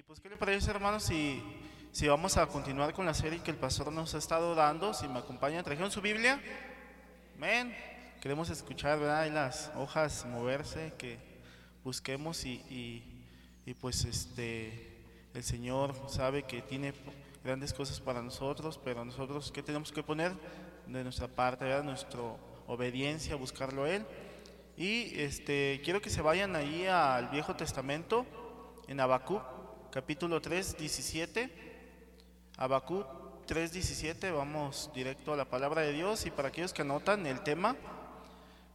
[0.00, 1.02] Y pues, ¿qué le parece, hermanos?
[1.02, 1.42] Si,
[1.92, 5.06] si vamos a continuar con la serie que el pastor nos ha estado dando, si
[5.06, 6.40] me acompañan, ¿trajeron su Biblia?
[7.36, 7.76] Amén.
[8.22, 9.26] Queremos escuchar, ¿verdad?
[9.26, 11.18] Y las hojas moverse, que
[11.84, 12.64] busquemos y,
[13.66, 16.94] y, pues este, el Señor sabe que tiene
[17.44, 20.32] grandes cosas para nosotros, pero nosotros, ¿qué tenemos que poner?
[20.86, 21.84] De nuestra parte, ¿verdad?
[21.84, 22.20] Nuestra
[22.66, 24.06] obediencia, buscarlo a Él.
[24.78, 28.24] Y este, quiero que se vayan ahí al Viejo Testamento,
[28.88, 29.59] en Habacuc,
[29.90, 31.50] capítulo 3, 17.
[32.56, 33.06] Habacuc
[33.46, 36.26] 3, 17, vamos directo a la palabra de Dios.
[36.26, 37.76] Y para aquellos que anotan el tema,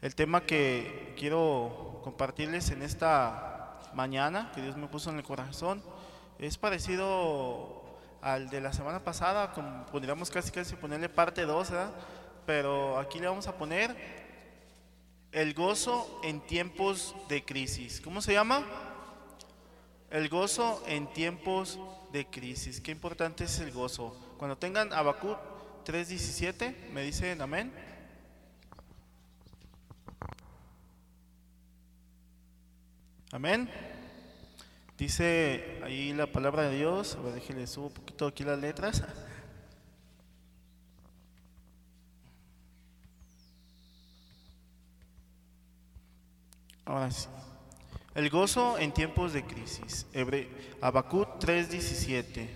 [0.01, 5.81] el tema que quiero compartirles en esta mañana, que Dios me puso en el corazón,
[6.37, 7.83] es parecido
[8.21, 11.91] al de la semana pasada, como podríamos casi casi ponerle parte 2, ¿verdad?
[12.45, 13.95] pero aquí le vamos a poner
[15.31, 18.01] el gozo en tiempos de crisis.
[18.01, 18.94] ¿Cómo se llama?
[20.09, 21.79] El gozo en tiempos
[22.11, 22.79] de crisis.
[22.79, 24.15] Qué importante es el gozo.
[24.37, 25.37] Cuando tengan Habacuc
[25.85, 27.73] 3:17, me dicen amén.
[33.31, 33.69] Amén.
[34.97, 37.15] Dice ahí la palabra de Dios.
[37.15, 39.03] A ver, déjenle subo un poquito aquí las letras.
[46.85, 47.27] Ahora sí.
[48.15, 50.07] El gozo en tiempos de crisis.
[50.13, 50.47] Hebre-
[50.81, 52.49] Habacuc 3:17.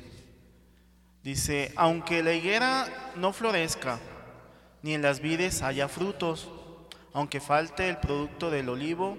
[1.21, 3.99] Dice, aunque la higuera no florezca,
[4.81, 6.47] ni en las vides haya frutos,
[7.13, 9.17] aunque falte el producto del olivo,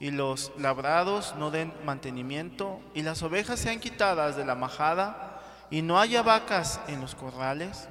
[0.00, 5.82] y los labrados no den mantenimiento, y las ovejas sean quitadas de la majada, y
[5.82, 7.88] no haya vacas en los corrales,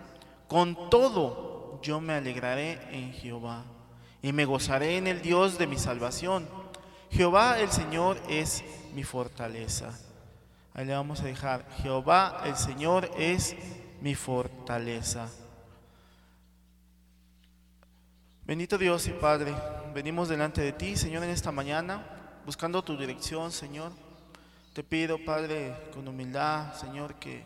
[0.49, 3.63] con todo yo me alegraré en Jehová,
[4.21, 6.49] y me gozaré en el Dios de mi salvación.
[7.17, 9.89] Jehová el Señor es mi fortaleza.
[10.75, 11.67] Ahí le vamos a dejar.
[11.81, 13.55] Jehová el Señor es
[14.01, 15.27] mi fortaleza.
[18.45, 19.55] Bendito Dios y Padre,
[19.95, 22.05] venimos delante de ti, Señor, en esta mañana,
[22.45, 23.91] buscando tu dirección, Señor.
[24.75, 27.43] Te pido, Padre, con humildad, Señor, que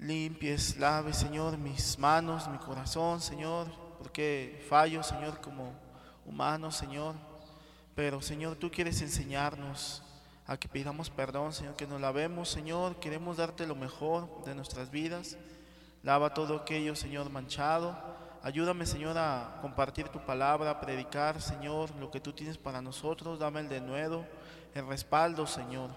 [0.00, 5.72] limpies, laves, Señor, mis manos, mi corazón, Señor, porque fallo, Señor, como
[6.24, 7.35] humano, Señor.
[7.96, 10.02] Pero, Señor, tú quieres enseñarnos
[10.46, 12.96] a que pidamos perdón, Señor, que nos lavemos, Señor.
[12.96, 15.38] Queremos darte lo mejor de nuestras vidas.
[16.02, 17.96] Lava todo aquello, Señor, manchado.
[18.42, 23.38] Ayúdame, Señor, a compartir tu palabra, a predicar, Señor, lo que tú tienes para nosotros.
[23.38, 24.26] Dame el denuedo,
[24.74, 25.88] el respaldo, Señor,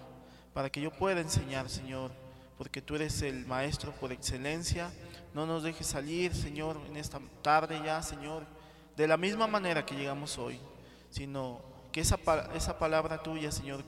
[0.54, 2.12] para que yo pueda enseñar, Señor,
[2.56, 4.90] porque tú eres el maestro por excelencia.
[5.34, 8.46] No nos dejes salir, Señor, en esta tarde ya, Señor,
[8.96, 10.58] de la misma manera que llegamos hoy,
[11.10, 12.18] sino que esa,
[12.54, 13.84] esa palabra tuya, Señor,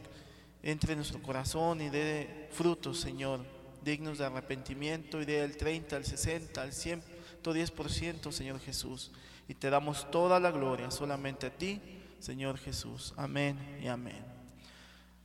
[0.62, 3.40] entre en nuestro corazón y dé frutos, Señor,
[3.82, 9.12] dignos de arrepentimiento y dé el 30, el 60, el 110%, Señor Jesús.
[9.48, 11.80] Y te damos toda la gloria solamente a ti,
[12.20, 13.12] Señor Jesús.
[13.16, 14.24] Amén y amén.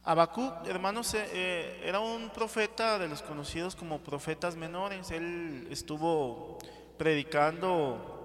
[0.04, 5.12] Habacuc, hermanos, eh, eh, era un profeta de los conocidos como profetas menores.
[5.12, 6.58] Él estuvo
[6.98, 8.17] predicando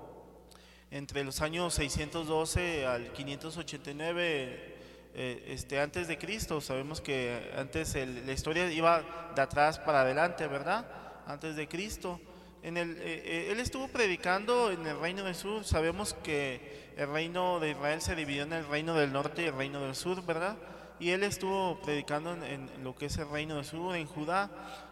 [0.93, 4.73] entre los años 612 al 589
[5.15, 6.61] eh, este, antes de Cristo.
[6.61, 10.87] Sabemos que antes el- la historia iba de atrás para adelante, ¿verdad?
[11.27, 12.21] Antes de Cristo.
[12.63, 15.65] En el, eh, eh, él estuvo predicando en el reino del sur.
[15.65, 19.55] Sabemos que el reino de Israel se dividió en el reino del norte y el
[19.55, 20.57] reino del sur, ¿verdad?
[21.01, 24.51] Y él estuvo predicando en, en lo que es el reino del sur, en Judá.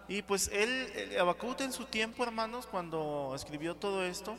[0.09, 4.34] Y pues él, el Habacuc en su tiempo, hermanos, cuando escribió todo esto,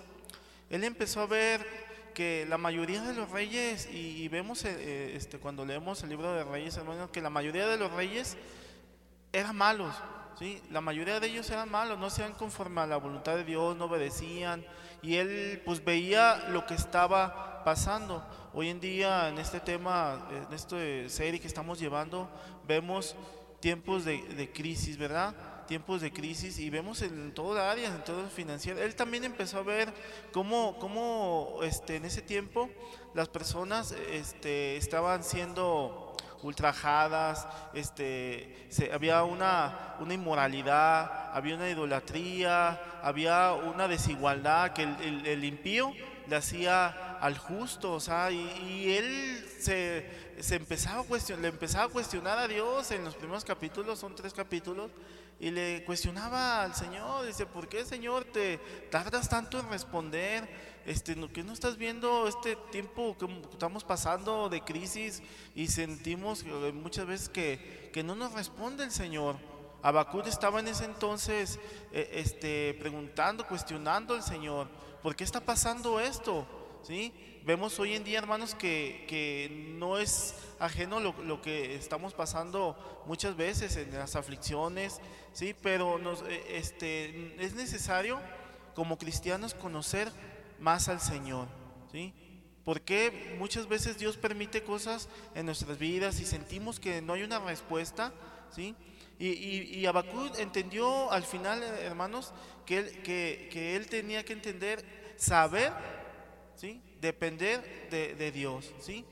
[0.71, 1.67] él empezó a ver
[2.13, 6.33] que la mayoría de los reyes, y, vemos eh, eh, este, cuando leemos el libro
[6.33, 8.37] de Reyes, hermanos, que la mayoría de los reyes
[9.33, 9.93] eran malos,
[10.39, 10.61] ¿sí?
[10.71, 13.85] La mayoría de ellos eran malos, no hacían conforme a la voluntad de Dios, no
[13.85, 14.65] obedecían,
[15.01, 18.25] y él pues veía lo que estaba pasando.
[18.53, 20.77] Hoy en día, en este tema, en esta
[21.09, 22.29] serie que estamos llevando,
[22.65, 23.15] vemos
[23.59, 25.35] tiempos de, de crisis, ¿verdad?
[25.67, 28.81] Tiempos de crisis y vemos en toda área, en todo financiero.
[28.81, 29.93] Él también empezó a ver
[30.33, 32.69] cómo, cómo este, en ese tiempo
[33.13, 42.81] las personas este, estaban siendo ultrajadas, este, se- había una, una inmoralidad, había una idolatría,
[43.03, 45.93] había una desigualdad, que el, el- el impío
[46.31, 50.05] le hacía al justo, o sea, y, él se,
[50.55, 54.31] empezaba a cuestionar, le empezaba a cuestionar a Dios en los primeros capítulos, son tres
[54.31, 54.91] capítulos,
[55.41, 60.47] y le cuestionaba al Señor, dice, ¿por qué Señor te tardas tanto en responder?
[60.85, 65.21] Este, ¿Que no estás viendo este tiempo que estamos pasando de crisis
[65.53, 69.35] y sentimos muchas veces que, que no nos responde el Señor?
[69.83, 71.59] Abacud estaba en ese entonces
[71.91, 74.67] eh, este, preguntando, cuestionando al Señor,
[75.01, 76.47] ¿por qué está pasando esto?
[76.83, 77.13] ¿Sí?
[77.45, 83.03] Vemos hoy en día, hermanos, que, que no es ajeno lo, lo, que estamos pasando
[83.07, 84.99] muchas veces en las aflicciones,
[85.33, 85.55] ¿sí?
[85.61, 88.19] pero nos, eh, este, es necesario
[88.75, 90.11] como cristianos conocer
[90.59, 91.47] más al Señor.
[91.91, 92.13] ¿sí?
[92.63, 97.39] Porque muchas veces Dios permite cosas en nuestras vidas y sentimos que no hay una
[97.39, 98.13] respuesta?
[98.55, 98.75] ¿sí?
[99.21, 99.85] Y, y,
[100.39, 102.33] entendió al final, hermanos,
[102.65, 104.83] que él, que, él tenía que entender,
[105.15, 105.71] saber,
[106.55, 106.81] ¿sí?
[106.99, 108.73] depender de, Dios.
[108.79, 109.05] ¿sí?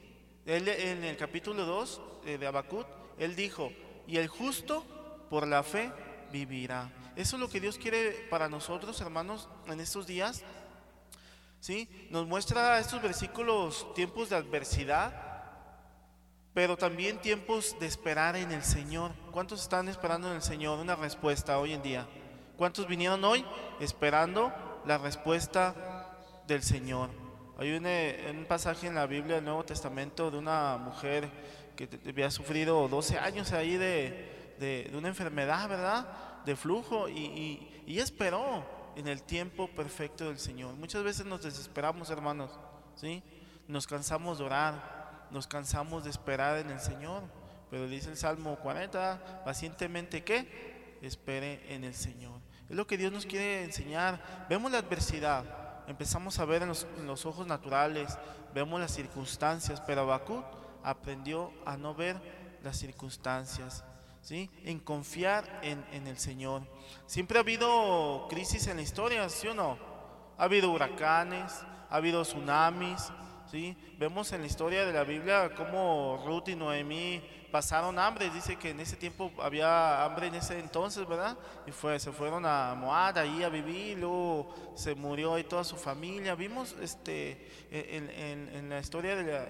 [0.48, 2.88] Él, en el capítulo 2 eh, de Habacuc,
[3.20, 3.72] él dijo,
[4.08, 4.84] y el justo
[5.30, 5.92] por la fe
[6.32, 6.92] vivirá.
[7.16, 10.44] Eso es lo que Dios quiere para nosotros, hermanos, en estos días.
[11.60, 11.88] ¿sí?
[12.10, 15.29] Nos muestra estos versículos tiempos de adversidad,
[16.54, 19.12] pero también tiempos de esperar en el Señor.
[19.32, 22.08] ¿Cuántos están esperando en el Señor una respuesta hoy en día?
[22.58, 23.46] ¿Cuántos vinieron hoy
[23.80, 24.54] esperando
[24.86, 26.12] la respuesta
[26.48, 27.10] del Señor?
[27.58, 31.30] Hay un, eh, un pasaje en la Biblia del Nuevo Testamento de una mujer
[31.76, 36.44] que había sufrido 12 años ahí de, de, una enfermedad, ¿verdad?
[36.46, 38.66] De flujo y, y, esperó
[38.96, 40.74] en el tiempo perfecto del Señor.
[40.76, 42.52] Muchas veces nos desesperamos, hermanos,
[42.96, 43.24] ¿sí?
[43.68, 44.99] Nos cansamos de orar,
[45.32, 47.24] nos cansamos de esperar en el Señor.
[47.70, 52.40] Pero dice el Salmo 40, pacientemente que espere en el Señor.
[52.70, 54.48] Es lo que Dios nos quiere enseñar.
[54.50, 55.44] Vemos la adversidad,
[55.88, 58.18] empezamos a ver en los, ojos naturales,
[58.54, 60.46] vemos las circunstancias, pero Habacuc
[60.84, 62.16] aprendió a no ver
[62.64, 63.84] las circunstancias,
[64.22, 64.50] ¿sí?
[64.64, 66.64] en confiar en, en el Señor.
[67.06, 69.78] Siempre ha habido crisis en la historia, ¿sí o no?
[70.38, 71.54] Ha habido huracanes,
[71.90, 73.12] ha habido tsunamis,
[73.52, 73.76] ¿sí?
[73.98, 78.30] Vemos en la historia de la Biblia cómo Ruth y Noemí pasaron hambre.
[78.30, 81.38] Dice que en ese tiempo había hambre en ese entonces, ¿verdad?
[81.66, 85.76] Y fue, se fueron a Moab ahí a vivir, luego se murió ahí toda su
[85.76, 86.36] familia.
[86.36, 89.48] Vimos este, en, en la historia de la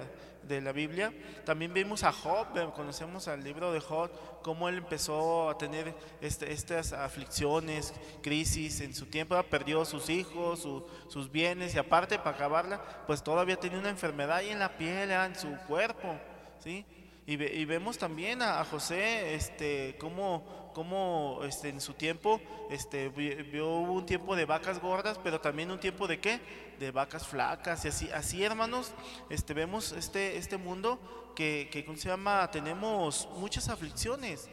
[0.50, 1.14] de la Biblia.
[1.46, 4.12] También vimos a Job, conocemos al libro de Job,
[4.42, 10.68] cómo él empezó a tener este, estas aflicciones, crisis en su tiempo, perdió sus hijos,
[11.08, 15.12] sus bienes y aparte para acabarla, pues todavía tenía una enfermedad ahí en la piel,
[15.12, 16.18] en su cuerpo,
[16.60, 16.86] ¿sí?
[17.30, 22.42] Y, vemos también a, José, este, cómo, cómo este, en su tiempo
[22.72, 26.42] este, vio un tiempo de vacas gordas, pero también un tiempo de qué?
[26.80, 27.86] De vacas flacas.
[27.86, 28.94] Y así, así hermanos,
[29.30, 32.50] este, vemos este, este mundo que, que, ¿cómo se llama?
[32.50, 34.50] Tenemos muchas aflicciones,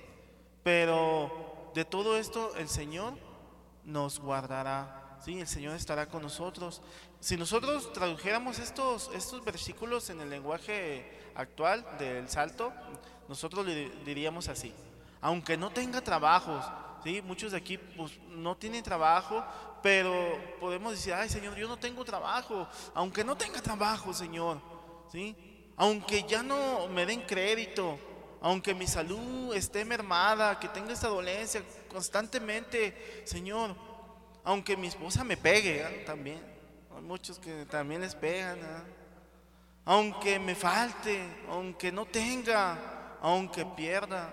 [0.63, 3.15] pero de todo esto el Señor
[3.85, 5.17] nos guardará.
[5.25, 5.41] ¿sí?
[5.41, 6.83] El Señor estará con nosotros.
[7.21, 12.73] Si nosotros tradujéramos estos, estos versículos en el lenguaje actual del salto,
[13.29, 14.73] nosotros le diríamos así,
[15.21, 16.65] aunque no tenga trabajos,
[17.05, 17.23] ¿sí?
[17.23, 19.45] muchos de aquí pues, no tienen trabajo,
[19.83, 24.61] pero podemos decir, ay Señor, yo no tengo trabajo, aunque no tenga trabajo, Señor,
[25.11, 25.37] ¿sí?
[25.77, 27.99] aunque ya no me den crédito,
[28.41, 33.75] aunque mi salud esté mermada, que tenga esta dolencia constantemente, Señor,
[34.45, 35.91] aunque mi esposa me pegue ¿ah?
[36.07, 36.41] también,
[36.95, 38.61] hay muchos que también les pegan.
[38.63, 38.85] ¿ah?
[39.87, 42.77] Aunque me falte, aunque no tenga,
[43.23, 44.29] aunque pierda,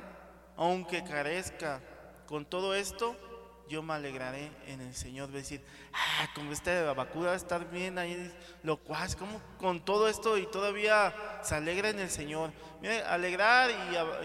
[0.57, 1.79] aunque carezca,
[2.25, 3.15] con todo esto
[3.69, 5.29] yo me alegraré en el Señor.
[5.29, 8.33] Decir, ah, como este Abacú va a estar bien ahí,
[8.63, 12.51] lo cual, como con todo esto y todavía se alegra en el Señor.
[12.81, 13.69] Mire, alegrar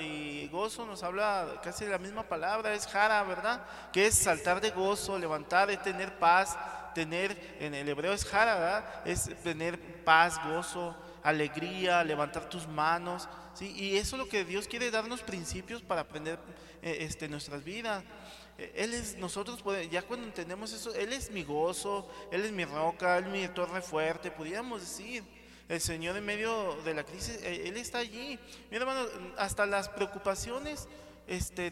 [0.01, 3.65] y, gozo nos habla casi la misma palabra, es jara, ¿verdad?
[3.93, 6.57] Que es saltar de gozo, levantar, es tener paz,
[6.95, 9.03] tener, en el hebreo es jara, ¿verdad?
[9.05, 10.97] Es tener paz, gozo
[11.29, 13.29] alegría, levantar tus manos.
[13.55, 13.73] ¿sí?
[13.77, 16.39] Y eso es lo que Dios quiere darnos principios para aprender
[16.83, 18.05] eh, este, nuestras vidas.
[18.59, 22.65] Eh, él es, nosotros, ya cuando entendemos eso, Él es mi gozo, Él es mi
[22.65, 25.25] roca, Él es mi torre fuerte, podríamos decir.
[25.69, 28.39] El Señor en medio de la crisis, eh, Él está allí.
[28.71, 29.07] Mira, hermano,
[29.37, 30.89] hasta las preocupaciones,
[31.27, 31.71] este,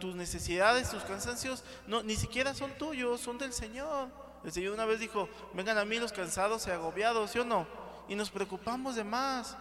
[0.00, 4.08] tus necesidades, tus cansancios, no, ni siquiera son tuyos, son del Señor.
[4.44, 7.68] El Señor una vez dijo, vengan a mí los cansados y agobiados, ¿sí o no?
[8.08, 9.56] Y nos preocupamos de más.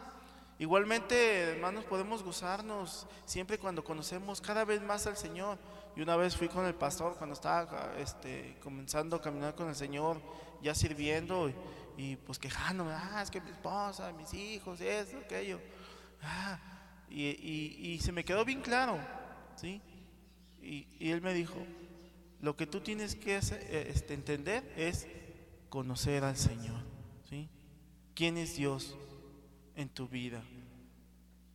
[0.57, 5.57] Igualmente, hermanos, podemos gozarnos siempre cuando conocemos cada vez más al Señor.
[5.95, 9.75] Y una vez fui con el pastor cuando estaba este, comenzando a caminar con el
[9.75, 10.21] Señor,
[10.61, 11.51] ya sirviendo,
[11.97, 15.59] y pues quejándome, ah, es que mi esposa, mis hijos, eso, aquello.
[16.21, 16.59] Ah,
[17.09, 18.97] y, y, se me quedó bien claro,
[19.55, 19.81] ¿sí?
[20.61, 21.55] Y, y, él me dijo,
[22.41, 25.07] lo que tú tienes que eh, este, entender es
[25.69, 26.94] conocer al Señor.
[28.15, 28.95] ¿Quién es Dios
[29.75, 30.41] en tu vida?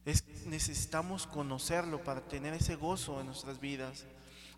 [0.04, 4.04] Es, necesitamos conocerlo para tener ese gozo en nuestras vidas.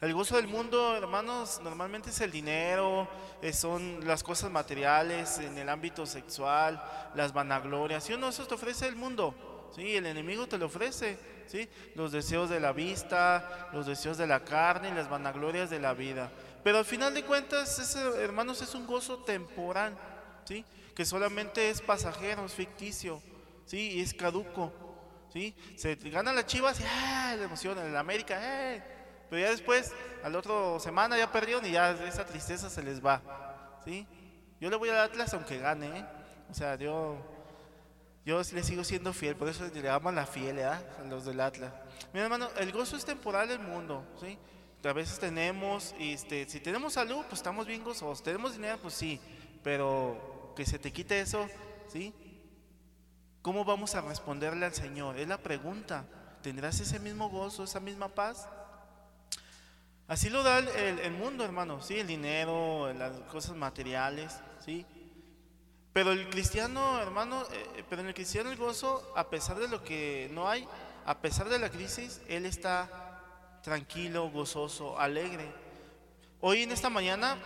[0.00, 3.08] El gozo del mundo, hermanos, normalmente es el dinero,
[3.40, 6.82] eh, son las cosas materiales en el ámbito sexual,
[7.14, 8.02] las vanaglorias.
[8.02, 8.30] ¿Sí o no?
[8.30, 9.70] Eso te ofrece el mundo.
[9.72, 9.94] ¿sí?
[9.94, 11.20] El enemigo te lo ofrece.
[11.46, 11.68] ¿sí?
[11.94, 15.94] Los deseos de la vista, los deseos de la carne y las vanaglorias de la
[15.94, 16.32] vida.
[16.64, 19.96] Pero al final de cuentas, hermanos, es un gozo temporal,
[20.44, 20.64] ¿sí?
[20.94, 23.22] Que solamente es pasajero, es ficticio,
[23.66, 23.92] ¿sí?
[23.92, 24.72] y es caduco.
[25.32, 25.54] ¿sí?
[25.76, 27.34] Se gana la chivas y ¡ah!
[27.38, 28.38] la emoción en el América.
[28.40, 28.82] ¡eh!
[29.30, 33.22] Pero ya después, al otro semana ya perdieron y ya esa tristeza se les va.
[33.84, 34.06] ¿sí?
[34.60, 35.86] Yo le voy al Atlas aunque gane.
[35.86, 36.04] ¿eh?
[36.50, 37.16] O sea, yo,
[38.26, 40.64] yo le sigo siendo fiel, por eso le llaman la fiel ¿eh?
[40.64, 41.72] a los del Atlas.
[42.12, 44.04] Mi hermano, el gozo es temporal del mundo.
[44.20, 44.38] ¿sí?
[44.84, 48.22] A veces tenemos, este, si tenemos salud, pues estamos bien gozosos.
[48.22, 49.18] Tenemos dinero, pues sí.
[49.62, 51.48] Pero que se te quite eso,
[51.88, 52.14] ¿sí?
[53.42, 55.18] ¿Cómo vamos a responderle al Señor?
[55.18, 56.04] Es la pregunta.
[56.42, 58.48] ¿Tendrás ese mismo gozo, esa misma paz?
[60.08, 61.98] Así lo da el, mundo, hermano, ¿sí?
[61.98, 64.84] El dinero, las cosas materiales, ¿sí?
[65.92, 69.68] Pero el cristiano, hermano, eh, eh, pero en el cristiano el gozo, a pesar de
[69.68, 70.68] lo que no hay,
[71.04, 75.50] a pesar de la crisis, él está tranquilo, gozoso, alegre.
[76.40, 77.36] Hoy en esta mañana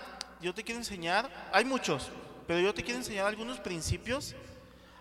[0.41, 2.11] yo te quiero enseñar, hay muchos,
[2.47, 4.35] pero yo te quiero enseñar algunos principios,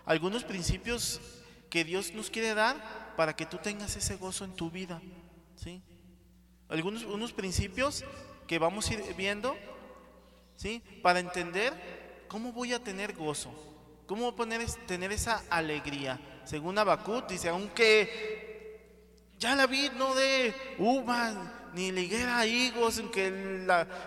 [0.04, 1.20] algunos principios
[1.70, 5.00] que Dios nos quiere dar para que tú tengas ese gozo en tu vida,
[5.56, 5.82] ¿sí?
[6.68, 8.04] algunos unos principios
[8.46, 9.56] que vamos a ir viendo,
[10.56, 10.82] ¿sí?
[11.02, 13.52] Para entender cómo voy a tener gozo,
[14.06, 16.20] cómo voy a tener esa alegría.
[16.44, 18.80] Según Abacut dice, aunque
[19.38, 21.34] ya la vid no de uvas,
[21.76, 23.30] ni liguera higos, que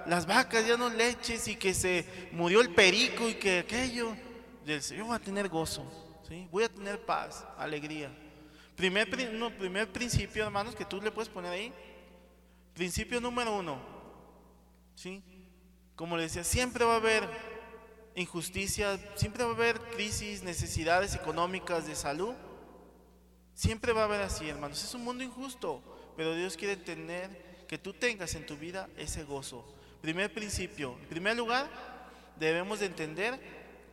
[0.08, 4.16] las vacas ya no leches y que se murió el perico y que aquello,
[4.66, 5.86] yo voy a tener gozo,
[6.28, 6.48] ¿sí?
[6.52, 8.12] Voy a tener paz, alegría.
[8.76, 11.72] Primer, primer principio, hermanos, que tú le puedes poner ahí,
[12.74, 13.78] Principio número uno,
[14.96, 15.22] ¿sí?
[15.96, 17.30] Como le decía, siempre va a haber
[18.16, 22.34] injusticia, siempre va a haber crisis, necesidades económicas de salud.
[23.54, 24.82] Siempre va a haber así, hermanos.
[24.82, 25.84] Es un mundo injusto,
[26.16, 29.64] pero Dios quiere tener que tú tengas en tu vida ese gozo.
[30.02, 31.70] Primer principio, en primer lugar,
[32.40, 33.40] debemos de entender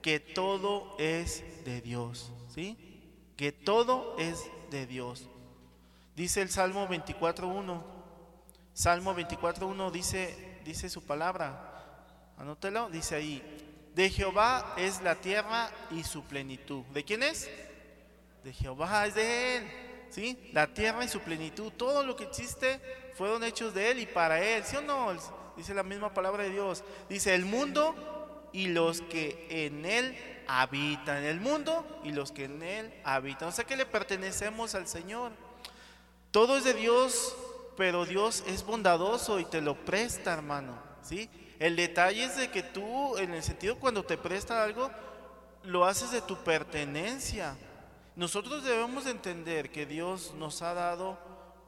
[0.00, 2.78] que todo es de Dios, ¿sí?
[3.37, 5.28] Que todo es de Dios.
[6.16, 7.97] Dice el Salmo 24.1
[8.73, 11.83] Salmo 24.1 dice, dice su palabra.
[12.38, 13.42] Anótelo, dice ahí.
[13.95, 16.83] De Jehová es la tierra y su plenitud.
[16.95, 17.49] ¿De quién es?
[18.42, 19.71] De Jehová, es de Él.
[20.11, 20.50] ¿Sí?
[20.52, 21.73] La tierra y su plenitud.
[21.73, 22.78] Todo lo que existe
[23.17, 24.65] fueron hechos de Él y para Él.
[24.65, 25.13] ¿Sí o no?
[25.57, 26.85] Dice la misma palabra de Dios.
[27.09, 31.25] Dice el mundo y los que en Él habitan.
[31.25, 33.49] El mundo y los que en Él habitan.
[33.49, 35.33] O sea que le pertenecemos al Señor.
[36.31, 37.35] Todo es de Dios
[37.77, 41.29] pero Dios es bondadoso y te lo presta, hermano, ¿sí?
[41.59, 44.91] El detalle es de que tú, en el sentido cuando te presta algo,
[45.63, 47.57] lo haces de tu pertenencia.
[48.15, 51.19] Nosotros debemos entender que Dios nos ha dado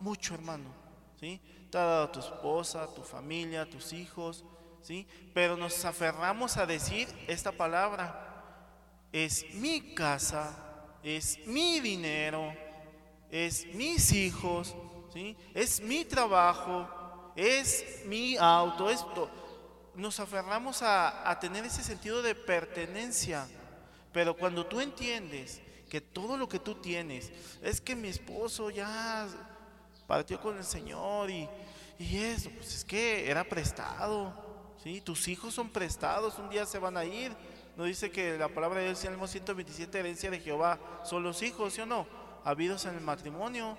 [0.00, 0.70] mucho, hermano,
[1.18, 1.40] ¿sí?
[1.70, 4.44] Te ha dado tu esposa, tu familia, tus hijos,
[4.82, 5.06] ¿sí?
[5.34, 8.24] Pero nos aferramos a decir esta palabra,
[9.12, 10.56] es mi casa,
[11.02, 12.54] es mi dinero,
[13.30, 14.74] es mis hijos,
[15.54, 19.30] es mi trabajo, es mi auto, esto.
[19.94, 23.48] Nos aferramos a, a tener ese sentido de pertenencia,
[24.12, 25.60] pero cuando tú entiendes
[25.90, 27.32] que todo lo que tú tienes
[27.62, 29.26] es que mi esposo ya
[30.08, 31.48] partió con el Señor y,
[31.98, 34.32] y eso, pues es que era prestado,
[34.82, 35.02] ¿sí?
[35.02, 37.36] Tus hijos son prestados, un día se van a ir.
[37.76, 41.74] No dice que la palabra de Dios, Salmo 127, herencia de Jehová, son los hijos,
[41.74, 42.06] ¿sí o no?
[42.42, 43.76] Habidos en el matrimonio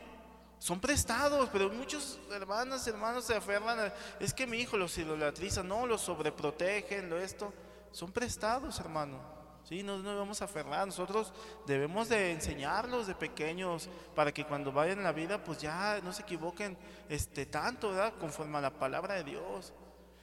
[0.60, 5.88] son prestados, pero muchos hermanas hermanos se aferran es que mi hijo los idolatriza, no,
[5.88, 7.54] los sobreprotegen, lo esto,
[7.92, 9.39] son prestados, hermano.
[9.64, 11.32] Sí, no nos vamos a aferrar, nosotros
[11.68, 16.12] debemos de enseñarlos de pequeños para que cuando vayan en la vida pues ya no
[16.12, 18.14] se equivoquen este tanto, ¿verdad?
[18.20, 19.74] Conforme a la palabra de Dios.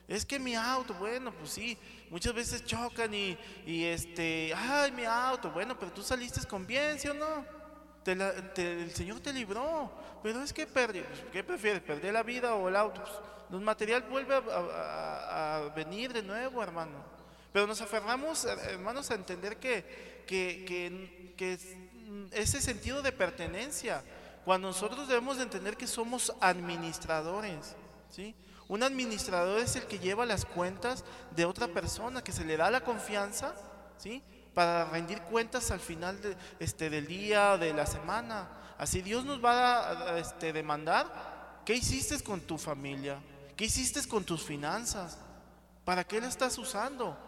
[0.08, 1.78] Es que mi auto, bueno, pues sí,
[2.10, 6.98] muchas veces chocan y, y este, ay, mi auto, bueno, pero tú saliste con bien,
[6.98, 7.56] ¿sí o no?
[8.12, 9.90] el Señor te libró,
[10.22, 11.02] pero es que perdió.
[11.32, 13.02] ¿Qué prefieres, perder la vida o el auto?
[13.02, 13.14] Pues,
[13.50, 17.15] el material vuelve a, venir de nuevo, hermano.
[17.56, 19.82] Pero nos aferramos, hermanos, a entender que,
[22.32, 24.04] ese sentido de pertenencia,
[24.44, 27.74] cuando nosotros debemos de entender que somos administradores,
[28.10, 28.34] ¿sí?
[28.68, 31.02] Un administrador es el que lleva las cuentas
[31.34, 33.54] de otra persona, que se le da la confianza,
[33.96, 34.22] ¿sí?
[34.52, 38.50] Para rendir cuentas al final de, este, del día de la semana.
[38.76, 43.18] Así Dios nos va a este, demandar, ¿qué hiciste con tu familia?
[43.56, 45.16] ¿Qué hiciste con tus finanzas?
[45.86, 47.24] ¿Para qué la estás usando?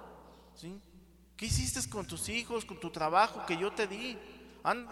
[1.37, 4.19] ¿Qué hiciste con tus hijos, con tu trabajo que yo te di?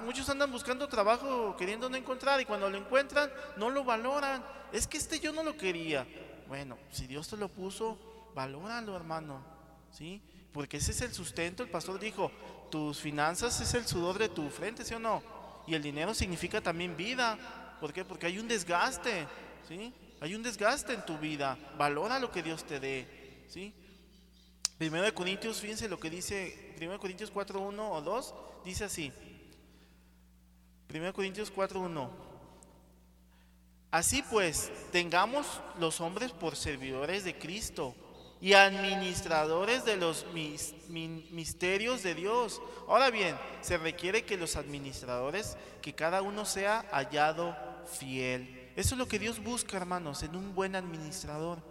[0.05, 4.45] muchos andan buscando trabajo queriendo no encontrar y cuando lo encuentran no lo valoran.
[4.73, 6.07] Es que este yo no lo quería.
[6.49, 7.99] Bueno, si Dios te lo puso,
[8.35, 9.45] valóralo, hermano.
[9.91, 10.23] ¿Sí?
[10.53, 11.63] Porque ese es el sustento.
[11.63, 12.31] El pastor dijo,
[12.71, 15.23] tus finanzas es el sudor de tu frente, ¿sí o no?
[15.67, 17.77] Y el dinero significa también vida.
[17.81, 18.05] ¿Por qué?
[18.05, 19.27] Porque hay un desgaste,
[19.69, 19.93] ¿sí?
[20.21, 21.59] Hay un desgaste en tu vida.
[21.77, 23.75] Valora lo que Dios te dé, ¿sí?
[24.79, 28.85] Primero de Corintios, fíjense lo que dice, Primero de Corintios 4, 1 o 2, dice
[28.85, 29.13] así.
[30.87, 32.11] Primero de Corintios 4, 1.
[33.91, 35.47] Así pues, tengamos
[35.79, 37.95] los hombres por servidores de Cristo
[38.41, 40.27] y administradores de los
[40.91, 42.61] misterios de Dios.
[42.87, 47.57] Ahora bien, se requiere que los administradores, que cada uno sea hallado
[47.87, 48.73] fiel.
[48.77, 51.63] Eso es lo que Dios busca, hermanos, en un buen administrador.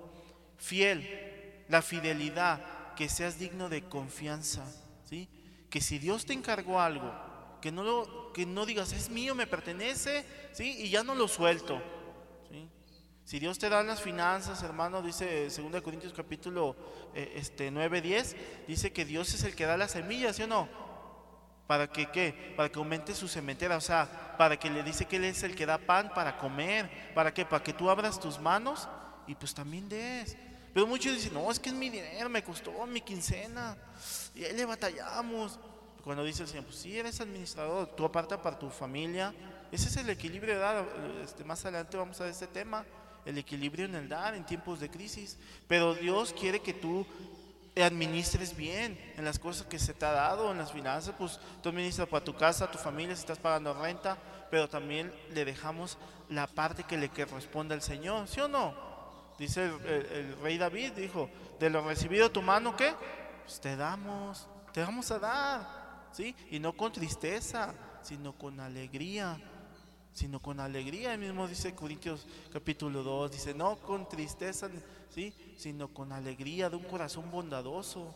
[0.58, 2.62] Fiel, la fidelidad,
[2.96, 4.64] que seas digno de confianza,
[5.10, 5.30] ¿sí?
[5.70, 7.12] Que si Dios te encargó algo,
[7.62, 10.76] que no lo que no digas es mío, me pertenece, ¿sí?
[10.84, 11.82] Y ya no lo suelto.
[13.26, 16.76] Si Dios te da las finanzas, hermano, dice 2 Corintios capítulo
[17.16, 18.36] eh, este, 9, 10,
[18.68, 20.70] dice que Dios es el que da las semillas, ¿sí o no?
[21.66, 22.54] ¿Para que qué?
[22.56, 25.56] Para que aumente su cementera, o sea, para que le dice que Él es el
[25.56, 27.46] que da pan para comer, ¿para qué?
[27.46, 28.88] Para que tú abras tus manos
[29.26, 30.38] y pues también des.
[30.76, 33.78] Pero muchos dicen, no, es que es mi dinero, me costó mi quincena,
[34.36, 35.58] y ahí le batallamos.
[36.04, 39.34] Cuando dice el Señor, pues sí, eres administrador, tú aparta para tu familia,
[39.72, 40.86] ese es el equilibrio de dar,
[41.24, 42.86] este, más adelante vamos a ver este tema
[43.24, 45.38] el equilibrio en el dar en tiempos de crisis.
[45.66, 47.08] Pero Dios quiere que tú
[47.82, 51.70] administres bien en las cosas que se te ha dado, en las finanzas, pues tú
[51.70, 54.18] administras para tu casa, tu familia, si estás pagando renta,
[54.52, 58.85] pero también le dejamos la parte que le corresponde al Señor, ¿sí o no?
[59.38, 62.94] Dice el, rey David, dijo, de lo recibido tu mano, ¿qué?
[63.44, 66.36] Pues te damos, te vamos a dar, ¿sí?
[66.52, 69.38] Y no con tristeza, sino con alegría
[70.16, 71.14] sino con alegría.
[71.14, 74.70] El mismo dice Corintios capítulo 2, dice, no con tristeza,
[75.10, 75.34] ¿sí?
[75.58, 78.16] sino con alegría de un corazón bondadoso.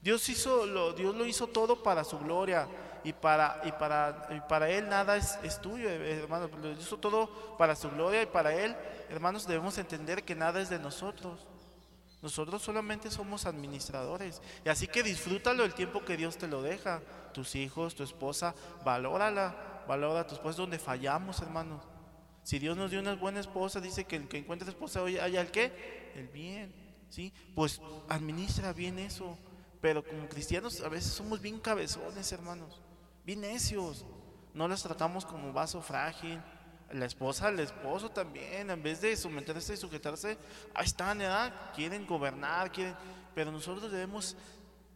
[0.00, 2.68] Dios, hizo lo, Dios lo hizo todo para su gloria
[3.04, 6.48] y para, y para, para Él nada es, es tuyo, hermano.
[6.62, 8.76] Lo hizo todo para su gloria y para Él,
[9.08, 11.46] hermanos, debemos entender que nada es de nosotros.
[12.22, 14.42] Nosotros solamente somos administradores.
[14.64, 17.00] Y así que disfrútalo el tiempo que Dios te lo deja.
[17.32, 21.82] Tus hijos, tu esposa, valórala valora a tu esposa donde fallamos, hermanos.
[22.44, 25.40] Si Dios nos dio una buena esposa, dice que el que encuentre esposa hoy haya
[25.40, 26.12] el qué?
[26.14, 26.72] El bien,
[27.08, 27.32] ¿sí?
[27.54, 29.36] Pues administra bien eso.
[29.80, 32.80] Pero como cristianos a veces somos bien cabezones, hermanos,
[33.24, 34.04] bien necios.
[34.54, 36.40] No las tratamos como vaso frágil.
[36.92, 40.38] La esposa, el esposo también, en vez de someterse y sujetarse,
[40.74, 41.52] ahí están, ¿verdad?
[41.74, 42.96] Quieren gobernar, quieren...
[43.34, 44.36] Pero nosotros debemos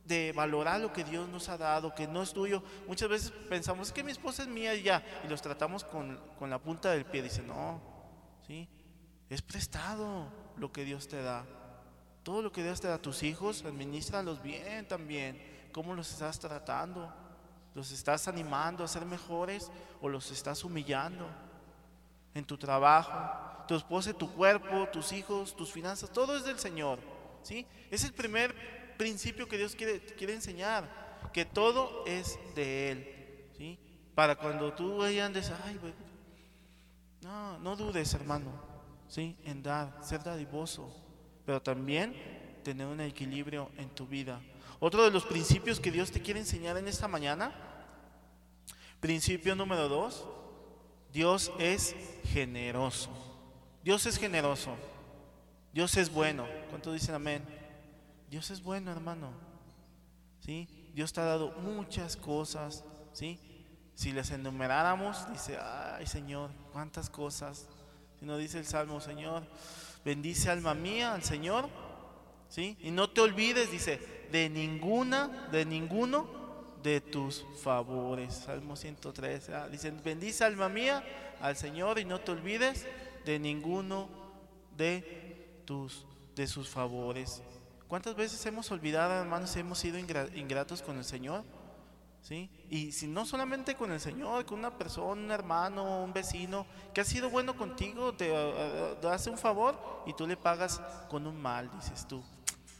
[0.04, 2.62] de valorar lo que Dios nos ha dado, que no es tuyo.
[2.88, 6.58] Muchas veces pensamos que mi esposa es mía y ya, y los tratamos con, la
[6.58, 7.22] punta del pie.
[7.22, 7.80] Dice, no,
[8.46, 8.68] ¿sí?
[9.28, 11.44] es prestado lo que Dios te da.
[12.22, 15.40] Todo lo que Dios te da a tus hijos, administralos bien también.
[15.72, 17.12] ¿Cómo los estás tratando?
[17.74, 21.26] ¿Los estás animando a ser mejores o los estás humillando?
[22.34, 26.98] En tu trabajo, tu esposa, tu cuerpo, tus hijos, tus finanzas, todo es del Señor.
[27.42, 27.66] ¿sí?
[27.90, 28.54] Es el primer
[28.96, 30.88] principio que Dios quiere, quiere enseñar,
[31.32, 33.48] que todo es de Él.
[33.56, 33.78] ¿sí?
[34.14, 35.78] Para cuando tú andes, ay,
[37.22, 38.50] no, no dudes, hermano,
[39.08, 39.36] ¿sí?
[39.44, 41.01] en dar, ser dadivoso,
[41.44, 42.14] pero también
[42.62, 44.40] tener un equilibrio en tu vida.
[44.80, 47.52] Otro de los principios que Dios te quiere enseñar en esta mañana,
[49.00, 50.26] principio número dos,
[51.12, 53.10] Dios es generoso.
[53.84, 54.76] Dios es generoso.
[55.72, 56.46] Dios es bueno.
[56.70, 57.44] ¿Cuántos dicen amén?
[58.30, 59.30] Dios es bueno, hermano.
[60.40, 60.68] ¿Sí?
[60.94, 63.38] Dios te ha dado muchas cosas, ¿sí?
[63.94, 67.68] Si les enumeráramos, dice, ay Señor, cuántas cosas.
[68.18, 69.44] Si no dice el Salmo, Señor,
[70.04, 71.68] bendice alma mía al Señor,
[72.48, 72.76] ¿sí?
[72.80, 76.26] Y no te olvides, dice, de ninguna, de ninguno
[76.82, 78.34] de tus favores.
[78.34, 79.68] Salmo 103, ¿ah?
[79.68, 81.04] dice, bendice alma mía
[81.40, 82.86] al Señor y no te olvides
[83.24, 84.08] de ninguno
[84.76, 87.42] de tus de sus favores.
[87.88, 91.44] ¿Cuántas veces hemos olvidado, hermanos, hemos sido ingratos con el Señor?
[92.22, 92.48] ¿Sí?
[92.70, 97.00] Y si no solamente con el Señor, con una persona, un hermano, un vecino que
[97.00, 98.32] ha sido bueno contigo, te,
[99.08, 100.80] hace un favor y tú le pagas
[101.10, 102.22] con un mal, dices tú.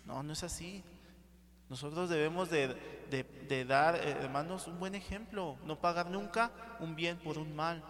[0.07, 0.85] No, no es así.
[1.69, 2.77] Nosotros debemos de,
[3.67, 7.83] dar, eh, hermanos, un buen ejemplo, no pagar nunca un bien por un mal.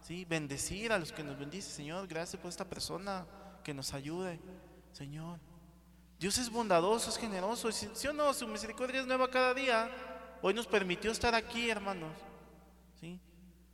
[0.00, 0.24] ¿sí?
[0.24, 3.26] Bendecir a los que nos bendice, Señor, gracias por esta persona
[3.62, 4.40] que nos ayude,
[4.92, 5.38] Señor.
[6.18, 8.32] Dios es bondadoso, es generoso, ¿sí o no?
[8.32, 9.90] Su misericordia es nueva cada día.
[10.46, 12.12] Hoy nos permitió estar aquí, hermanos.
[13.00, 13.18] ¿sí?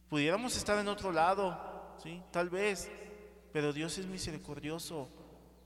[0.08, 1.54] Pudiéramos estar en otro lado,
[2.02, 2.22] ¿sí?
[2.30, 2.90] tal vez,
[3.52, 5.06] pero Dios es misericordioso.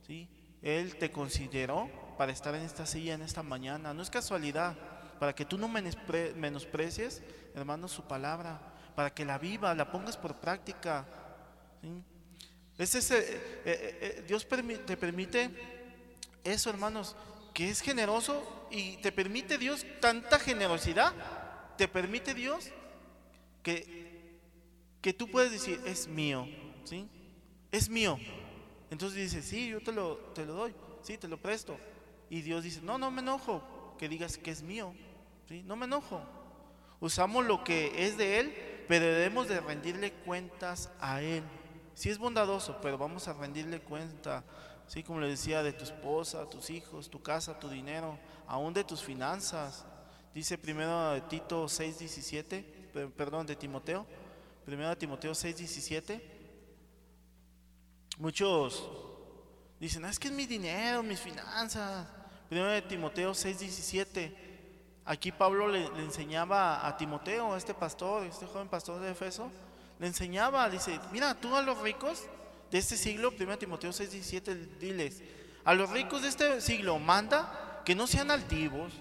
[0.05, 0.29] ¿sí?
[0.63, 1.89] Él te consideró
[2.19, 3.95] para estar en esta silla en esta mañana.
[3.95, 4.75] No es casualidad,
[5.21, 7.23] para que tú no menosprecies,
[7.55, 8.61] hermanos, su palabra,
[8.97, 11.07] para que la viva, la pongas por práctica.
[11.83, 12.03] ¿sí?
[12.79, 14.45] Es ese, eh, eh, eh, Dios
[14.85, 15.51] te permite
[16.43, 17.15] eso, hermanos,
[17.55, 21.13] que es generoso y te permite Dios tanta generosidad,
[21.77, 22.71] te permite Dios
[23.63, 24.41] que,
[25.01, 26.47] que tú puedes decir, es mío,
[26.85, 27.09] ¿sí?
[27.73, 28.19] Es mío.
[28.91, 31.77] Entonces dice, sí, yo te lo, te lo doy, sí, te lo presto.
[32.31, 34.95] Y Dios dice, no, no me enojo que digas que es mío,
[35.49, 35.63] ¿sí?
[35.63, 36.23] No me enojo.
[37.01, 41.43] Usamos lo que es de Él, pero debemos de rendirle cuentas a Él.
[41.95, 44.45] Sí es bondadoso, pero vamos a rendirle cuenta
[44.87, 48.85] Sí, como le decía, de tu esposa, tus hijos, tu casa, tu dinero, aún de
[48.85, 49.85] tus finanzas.
[50.35, 54.07] Dice primero de Tito 6.17, perdón, de Timoteo,
[54.65, 56.21] primero de Timoteo 6.17.
[58.19, 58.89] Muchos
[59.81, 62.07] dicen, ah, es que es mi dinero, mis finanzas.
[62.49, 64.35] Primero de Timoteo 6.17.
[65.05, 69.51] Aquí Pablo le, enseñaba a Timoteo, a este pastor, este joven pastor de Efeso,
[69.99, 72.25] le enseñaba, dice, mira, tú a los ricos
[72.71, 75.23] de este siglo, 1 Timoteo 6, 17, diles,
[75.65, 78.93] a los ricos de este siglo manda que no sean altivos,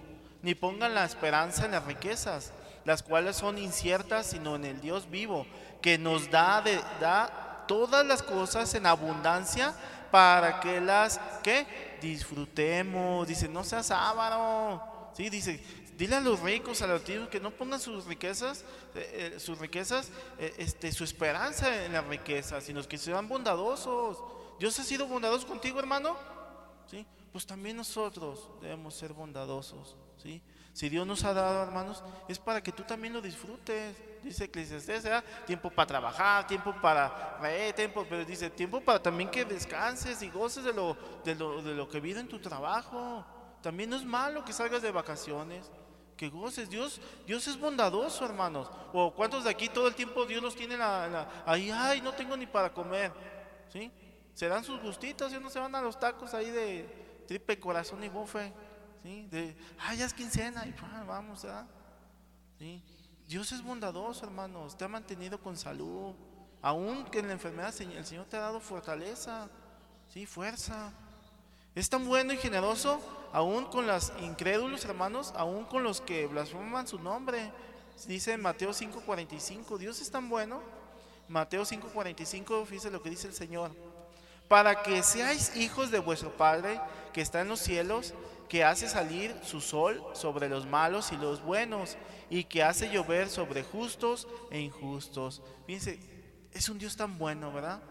[0.44, 2.54] ni pongan la esperanza en las riquezas,
[2.86, 5.46] las cuales son inciertas, sino en el Dios vivo,
[5.82, 9.74] que nos da, de, da todas las cosas en abundancia
[10.12, 11.66] para que las que
[12.00, 13.28] disfrutemos.
[13.28, 15.12] Dice, no seas avaro.
[15.18, 15.60] Sí, dice,
[15.98, 19.58] Dile a los ricos, a los tíos, que no pongan sus riquezas, eh, eh, sus
[19.60, 24.18] riquezas, eh, este, su esperanza en las riquezas, sino que sean bondadosos.
[24.60, 26.18] Dios ha sido bondadoso contigo, hermano.
[26.92, 27.06] ¿Sí?
[27.36, 29.98] Pues también nosotros debemos ser bondadosos.
[30.16, 30.42] ¿sí?
[30.72, 33.94] Si Dios nos ha dado, hermanos, es para que tú también lo disfrutes.
[34.24, 35.06] Dice Eclesiastes,
[35.46, 40.30] tiempo para trabajar, tiempo para reír, tiempo, pero dice tiempo para también que descanses y
[40.30, 40.96] goces de lo,
[41.26, 43.26] de lo, de lo que vive en tu trabajo.
[43.62, 45.70] También no es malo que salgas de vacaciones
[46.16, 46.70] que goces.
[46.70, 48.72] Dios, Dios es bondadoso, hermanos.
[48.94, 50.78] O cuántos de aquí todo el tiempo Dios los tiene
[51.46, 53.12] ahí, ay, no tengo ni para comer.
[53.74, 53.92] ¿Sí?
[54.34, 58.04] Se dan sus gustitos y no se van a los tacos ahí de tripe, corazón
[58.04, 58.54] y bofe.
[59.04, 59.28] ¿Sí?
[59.30, 60.74] De, ay, ya es quincena y
[61.06, 61.46] vamos,
[62.58, 62.82] ¿Sí?
[63.28, 64.78] Dios es bondadoso, hermanos.
[64.78, 66.14] Te ha mantenido con salud.
[66.62, 69.50] Aún que en la enfermedad el Señor te ha dado fortaleza,
[70.12, 70.26] ¿sí?
[70.26, 70.92] fuerza.
[71.76, 73.02] Es tan bueno y generoso,
[73.34, 77.52] aún con los incrédulos, hermanos, aún con los que blasfeman su nombre.
[78.08, 80.62] Dice Mateo 5:45, Dios es tan bueno.
[81.28, 83.72] Mateo 5:45 fíjese lo que dice el Señor.
[84.48, 86.80] Para que seáis hijos de vuestro Padre
[87.16, 88.14] que está en los cielos,
[88.50, 91.96] que hace salir su sol sobre los malos y los buenos,
[92.30, 95.42] y que hace llover sobre justos e injustos.
[95.66, 95.98] Fíjense,
[96.52, 97.82] es un Dios tan bueno, ¿verdad?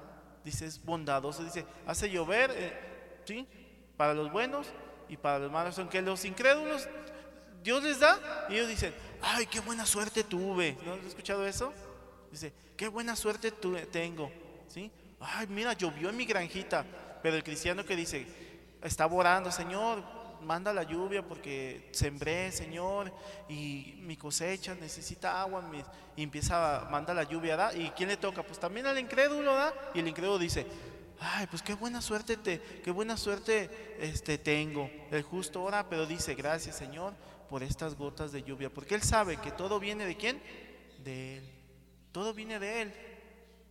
[0.45, 3.49] Dice, es bondadoso, dice, hace llover, eh, ¿sí?
[3.97, 4.67] para los buenos
[5.09, 5.79] y para los malos.
[5.79, 6.87] Aunque los incrédulos
[7.63, 10.77] Dios les da y ellos dicen, ay, qué buena suerte tuve.
[10.85, 11.73] ¿No has escuchado eso?
[12.31, 14.31] Dice, qué buena suerte tengo.
[14.69, 14.93] ¿Sí?
[15.19, 16.85] Ay, mira, llovió en mi granjita.
[17.23, 18.44] Pero el cristiano que dice,
[18.85, 20.03] está orando, Señor,
[20.45, 23.13] manda la lluvia porque sembré, Señor,
[23.49, 25.65] y mi cosecha necesita agua.
[26.17, 27.75] Y empieza, manda la lluvia, ¿da?
[27.75, 28.43] ¿Y quién le toca?
[28.43, 29.75] Pues también al incrédulo, ¿da?
[29.95, 30.67] Y el incrédulo dice,
[31.19, 34.91] ay, pues qué buena suerte te, qué buena suerte este tengo.
[35.11, 37.15] El justo ora, pero dice, gracias Señor
[37.49, 40.41] por estas gotas de lluvia, porque él sabe que todo viene de quién?
[41.03, 41.51] De él.
[42.13, 42.95] Todo viene de él.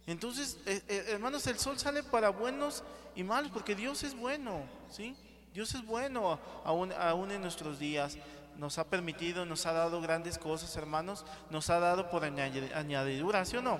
[0.06, 2.84] Entonces, eh, eh, hermanos, el sol sale para buenos
[3.16, 5.16] y malos, porque Dios es bueno, ¿sí?
[5.54, 8.18] Dios es bueno aún, aún en nuestros días.
[8.58, 11.26] Nos ha permitido, nos ha dado grandes cosas, hermanos.
[11.50, 13.80] Nos ha dado por añadidura, ¿sí o no?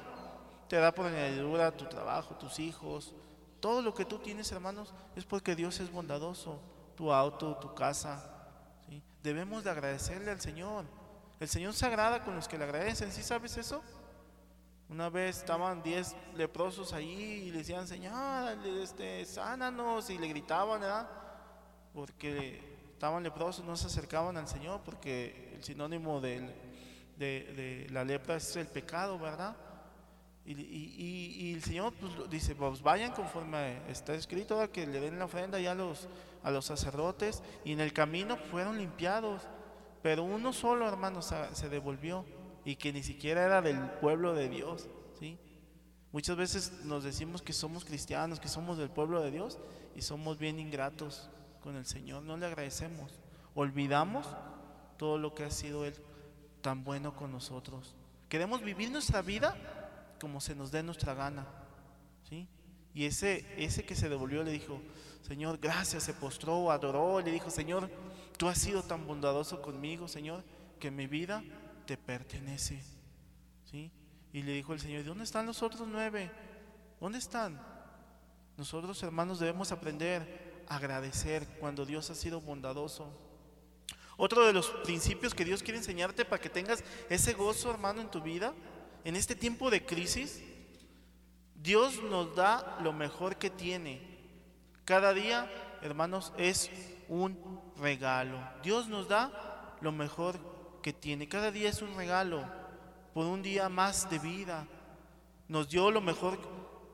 [0.68, 3.14] Te da por añadidura tu trabajo, tus hijos,
[3.64, 6.60] todo lo que tú tienes, hermanos, es porque Dios es bondadoso.
[6.98, 8.22] Tu auto, tu casa.
[9.24, 10.84] Debemos de agradecerle al Señor.
[11.40, 13.12] El Señor se agrada con los que le agradecen.
[13.12, 13.82] ¿Sí sabes eso?
[14.94, 20.08] Una vez estaban diez leprosos ahí y le decían, Señor, este, sánanos.
[20.12, 21.10] Y le gritaban, ¿verdad?
[21.96, 28.56] Porque estaban leprosos no se acercaban al Señor porque el sinónimo de, la lepra es
[28.56, 29.58] el pecado, ¿verdad?
[30.46, 35.60] Y, el Señor pues, dice, pues vayan conforme está escrito, que le den la ofrenda
[35.60, 39.42] ya a los sacerdotes y en el camino fueron limpiados,
[40.04, 42.26] pero uno solo, hermano, se, devolvió
[42.66, 44.88] y que ni siquiera era del pueblo de Dios,
[45.20, 45.38] ¿sí?
[46.12, 49.58] Muchas veces nos decimos que somos cristianos, que somos del pueblo de Dios
[49.96, 51.30] y somos bien ingratos
[51.62, 53.20] con el Señor, no le agradecemos,
[53.56, 54.28] olvidamos
[54.98, 55.96] todo lo que ha sido Él
[56.62, 57.96] tan bueno con nosotros.
[58.30, 59.56] Queremos vivir nuestra vida
[60.20, 61.46] como se nos dé nuestra gana.
[62.30, 62.48] ¿sí?
[62.94, 64.80] Y ese, ese que se devolvió le dijo,
[65.22, 67.90] Señor, gracias, se postró, adoró, le dijo, Señor,
[68.38, 70.44] tú has sido tan bondadoso conmigo, Señor,
[70.80, 71.44] que mi vida
[71.86, 72.82] te pertenece.
[73.70, 73.92] ¿sí?
[74.32, 76.32] Y le dijo el Señor, ¿dónde están los otros nueve?
[77.00, 77.62] ¿Dónde están?
[78.58, 83.12] Nosotros, hermanos, debemos aprender a agradecer cuando Dios ha sido bondadoso.
[84.16, 88.12] Otro de los principios que Dios quiere enseñarte para que tengas ese gozo, hermano, en
[88.12, 88.54] tu vida,
[89.04, 90.42] en este tiempo de crisis,
[91.56, 94.02] Dios nos da lo mejor que tiene.
[94.86, 95.50] Cada día,
[95.82, 96.70] hermanos, es
[97.08, 98.38] un regalo.
[98.62, 100.40] Dios nos da lo mejor
[100.84, 101.28] que tiene.
[101.28, 102.46] Cada día es un regalo
[103.16, 104.68] por un día más de vida.
[105.48, 106.38] Nos dio lo mejor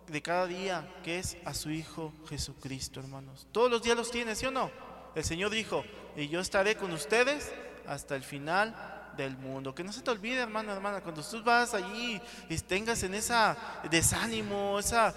[0.08, 3.48] de cada día, que es a su Hijo Jesucristo, hermanos.
[3.52, 4.72] Todos los días los tiene, ¿sí o no?
[5.16, 5.84] El Señor dijo,
[6.16, 7.52] y yo estaré con ustedes
[7.86, 8.76] hasta el final
[9.18, 9.76] del mundo.
[9.76, 13.58] Que no se te olvide, hermano, hermana, cuando tú vas allí y tengas en esa
[13.90, 15.14] desánimo, esa,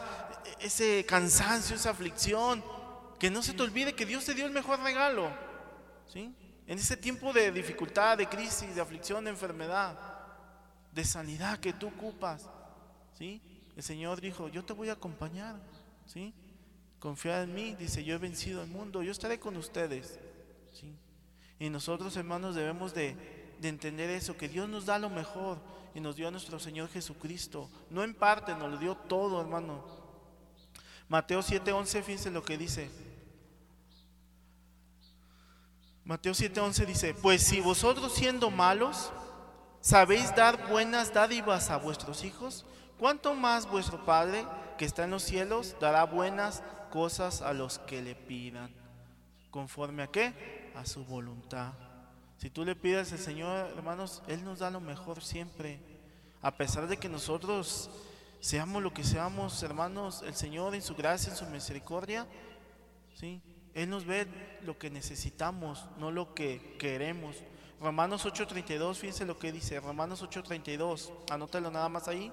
[0.59, 2.65] ese cansancio, esa aflicción,
[3.19, 5.31] que no se te olvide que Dios te dio el mejor regalo.
[6.13, 6.35] ¿sí?
[6.66, 9.98] En ese tiempo de dificultad, de crisis, de aflicción, de enfermedad,
[10.92, 12.48] de sanidad que tú ocupas.
[13.18, 13.40] ¿sí?
[13.77, 15.57] El Señor dijo, yo te voy a acompañar.
[16.07, 16.35] ¿sí?
[16.98, 20.18] Confía en mí, dice, yo he vencido el mundo, yo estaré con ustedes.
[20.72, 20.96] ¿sí?
[21.59, 25.59] Y nosotros, hermanos, debemos de de entender eso, que Dios nos da lo mejor
[25.94, 27.70] y nos dio a nuestro Señor Jesucristo.
[27.90, 29.85] No en parte, nos lo dio todo, hermano.
[31.09, 32.90] Mateo 7:11, fíjense lo que dice.
[36.05, 39.12] Mateo 7:11 dice, pues si vosotros siendo malos
[39.81, 42.67] sabéis dar buenas dádivas a vuestros hijos,
[42.99, 44.45] ¿cuánto más vuestro Padre
[44.79, 48.75] que está en los cielos dará buenas cosas a los que le pidan?
[49.51, 50.73] ¿Conforme a qué?
[50.75, 51.73] A su voluntad.
[52.38, 55.79] Si tú le pides al Señor, hermanos, Él nos da lo mejor siempre.
[56.41, 57.91] A pesar de que nosotros
[58.41, 62.27] seamos lo que seamos, hermanos, el Señor en su gracia, en su misericordia,
[63.15, 63.41] ¿sí?
[63.75, 64.27] Él nos ve
[64.63, 67.37] lo que necesitamos, no lo que queremos.
[67.81, 72.31] Romanos 8:32, fíjense lo que dice, Romanos 8:32, anótalo nada más ahí.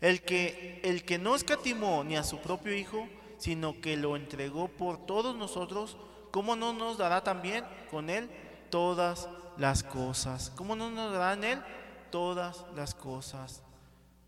[0.00, 3.06] El que, el que no escatimó ni a su propio Hijo,
[3.38, 5.96] sino que lo entregó por todos nosotros,
[6.30, 8.30] ¿cómo no nos dará también con Él
[8.70, 9.28] todas
[9.60, 10.50] las cosas.
[10.56, 11.62] ¿Cómo no nos darán Él?
[12.10, 13.62] Todas las cosas.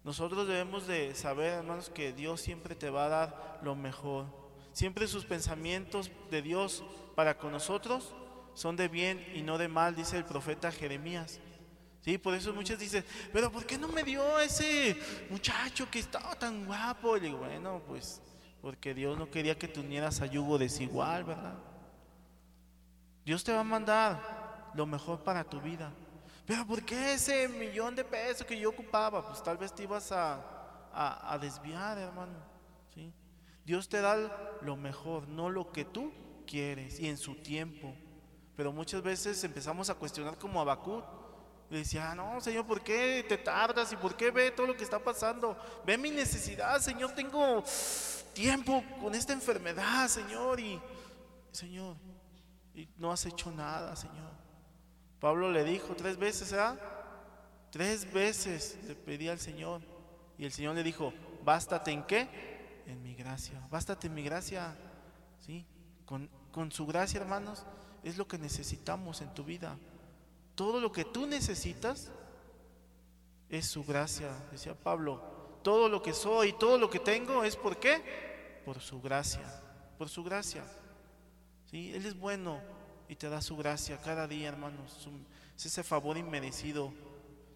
[0.04, 4.26] Nosotros debemos de saber, hermanos, que Dios siempre te va a dar lo mejor.
[4.72, 6.82] Siempre sus pensamientos de Dios
[7.14, 8.14] para con nosotros
[8.54, 11.40] son de bien y no de mal, dice el profeta Jeremías.
[12.00, 14.96] Sí, por eso muchos dicen, pero ¿por qué no me dio ese
[15.30, 17.16] muchacho que estaba tan guapo?
[17.16, 18.20] Y bueno, pues
[18.60, 21.54] porque Dios no quería que te unieras a yugo desigual, ¿verdad?
[23.24, 25.92] Dios te va a mandar lo mejor para tu vida.
[26.46, 29.26] Pero ¿por qué ese millón de pesos que yo ocupaba?
[29.26, 32.34] Pues tal vez te ibas a, desviar, hermano.
[32.94, 33.12] ¿sí?
[33.64, 36.12] Dios te da lo mejor, no lo que tú
[36.46, 37.94] quieres y en su tiempo.
[38.56, 41.04] Pero muchas veces empezamos a cuestionar como Abacut.
[41.70, 43.92] Le decía, ah, no, Señor, ¿por qué te tardas?
[43.92, 45.56] ¿Y por qué ve todo lo que está pasando?
[45.86, 47.64] Ve mi necesidad, Señor, tengo
[48.34, 50.60] tiempo con esta enfermedad, Señor.
[50.60, 50.78] Y,
[51.50, 51.96] Señor,
[52.74, 54.32] y no has hecho nada, Señor.
[55.18, 56.76] Pablo le dijo tres veces, ¿ah?
[57.70, 59.80] Tres veces le pedí al Señor.
[60.36, 62.51] Y el Señor le dijo, bástate en qué?
[62.86, 63.60] En mi gracia.
[63.70, 64.76] Bástate en mi gracia.
[65.40, 65.64] ¿Sí?
[66.04, 67.64] Con, con su gracia, hermanos,
[68.04, 69.76] es lo que necesitamos en tu vida.
[70.54, 72.10] Todo lo que tú necesitas
[73.48, 75.22] es su gracia, decía Pablo.
[75.62, 78.60] Todo lo que soy, todo lo que tengo es por qué?
[78.64, 79.42] Por su gracia,
[79.98, 80.64] por su gracia.
[81.72, 82.60] Él es bueno
[83.08, 85.08] y te da su gracia cada día, hermanos.
[85.56, 86.92] Es ese favor inmerecido.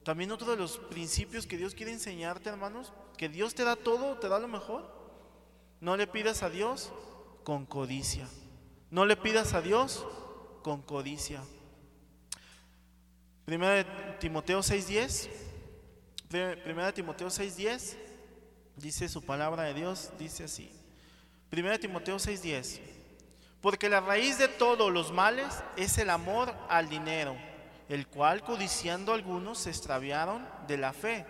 [0.05, 4.17] También otro de los principios que Dios quiere enseñarte, hermanos, que Dios te da todo,
[4.19, 4.96] te da lo mejor.
[5.81, 6.93] No le pidas a Dios
[7.45, 8.27] con codicia.
[8.91, 10.07] No le pidas a Dios
[10.62, 11.43] con codicia.
[13.45, 13.85] Primera de
[14.19, 15.29] Timoteo 6:10.
[16.29, 17.97] Primera de Timoteo 6:10
[18.77, 20.71] dice su palabra de Dios, dice así.
[21.51, 22.81] Primera de Timoteo 6:10.
[23.61, 27.37] Porque la raíz de todos los males es el amor al dinero,
[27.89, 31.27] el cual codiciando algunos se extraviaron de la fe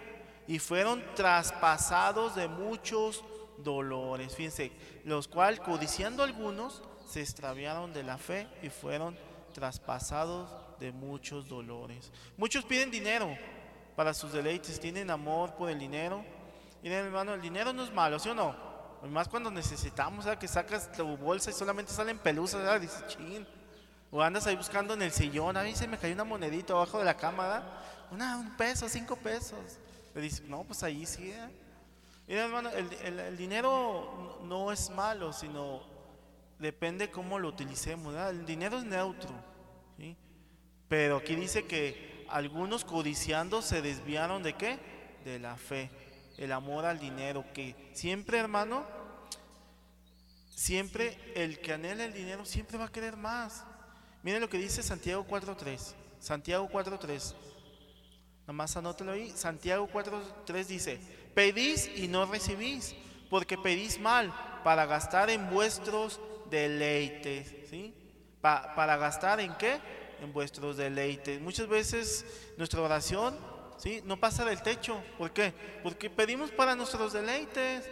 [0.46, 3.24] y fueron traspasados de muchos
[3.58, 4.34] dolores.
[4.34, 4.72] Fíjense,
[5.04, 9.16] los cual codiciando algunos se extraviaron de la fe y fueron
[9.52, 12.12] traspasados de muchos dolores.
[12.36, 13.36] Muchos piden dinero
[13.94, 16.24] para sus deleites, tienen amor por el dinero.
[16.82, 18.54] Miren, hermano, el dinero no es malo, ¿sí o no?
[19.08, 20.38] Más cuando necesitamos, ¿sabes?
[20.38, 22.80] que sacas tu bolsa y solamente salen pelusas, ¿verdad?
[22.80, 23.46] Dices, chin.
[24.10, 26.98] O andas ahí buscando en el sillón, a mí se me cayó una monedita abajo
[26.98, 27.62] de la cama,
[28.10, 29.58] Una, un peso, cinco pesos.
[30.14, 31.30] Le dices, no, pues ahí sí.
[31.30, 31.65] ¿eh?
[32.26, 35.82] Mira, hermano, el, dinero no es malo, sino
[36.58, 38.14] depende cómo lo utilicemos.
[38.14, 39.30] El dinero es neutro.
[39.96, 40.16] ¿sí?
[40.88, 44.78] Pero aquí dice que algunos codiciando se desviaron de qué?
[45.24, 45.90] De la fe,
[46.36, 48.84] el amor al dinero, que siempre hermano,
[50.54, 53.64] siempre el que anhela el dinero siempre va a querer más.
[54.22, 55.94] Miren lo que dice Santiago 4.3.
[56.18, 57.34] Santiago 4.3.
[58.46, 59.30] Nomás anótelo ahí.
[59.30, 61.00] Santiago 4.3 dice,
[61.36, 62.96] pedís y no recibís,
[63.28, 64.32] porque pedís mal
[64.64, 66.18] para gastar en vuestros
[66.50, 67.54] deleites.
[67.68, 67.94] ¿sí?
[68.40, 69.78] ¿Para gastar en qué?
[70.20, 71.38] en vuestros deleites.
[71.42, 72.24] Muchas veces
[72.56, 73.36] nuestra oración
[73.76, 74.00] ¿sí?
[74.06, 74.98] no pasa del techo.
[75.18, 75.52] ¿Por qué?
[75.82, 77.86] Porque pedimos para nuestros deleites.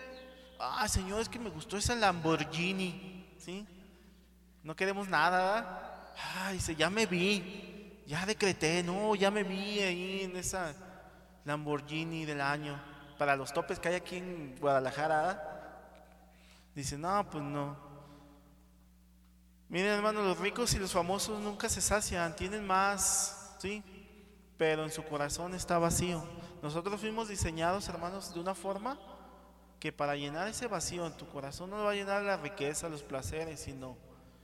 [0.59, 3.27] Ah, Señor, es que me gustó esa Lamborghini.
[3.37, 3.67] ¿sí?
[4.63, 6.15] No queremos nada.
[6.37, 8.01] Ay, se, ya me vi.
[8.07, 10.75] Ya decreté, no, ya me vi ahí en esa
[11.45, 12.94] Lamborghini del año.
[13.19, 15.51] Para los topes que hay aquí en Guadalajara.
[16.75, 17.77] Dice, no, pues no.
[19.69, 23.83] Miren, hermanos, los ricos y los famosos nunca se sacian, tienen más, ¿sí?
[24.57, 26.23] Pero en su corazón está vacío.
[26.63, 28.99] Nosotros fuimos diseñados, hermanos, de una forma
[29.81, 33.03] que para llenar ese vacío en tu corazón no va a llenar la riqueza, los
[33.03, 33.97] placeres, sino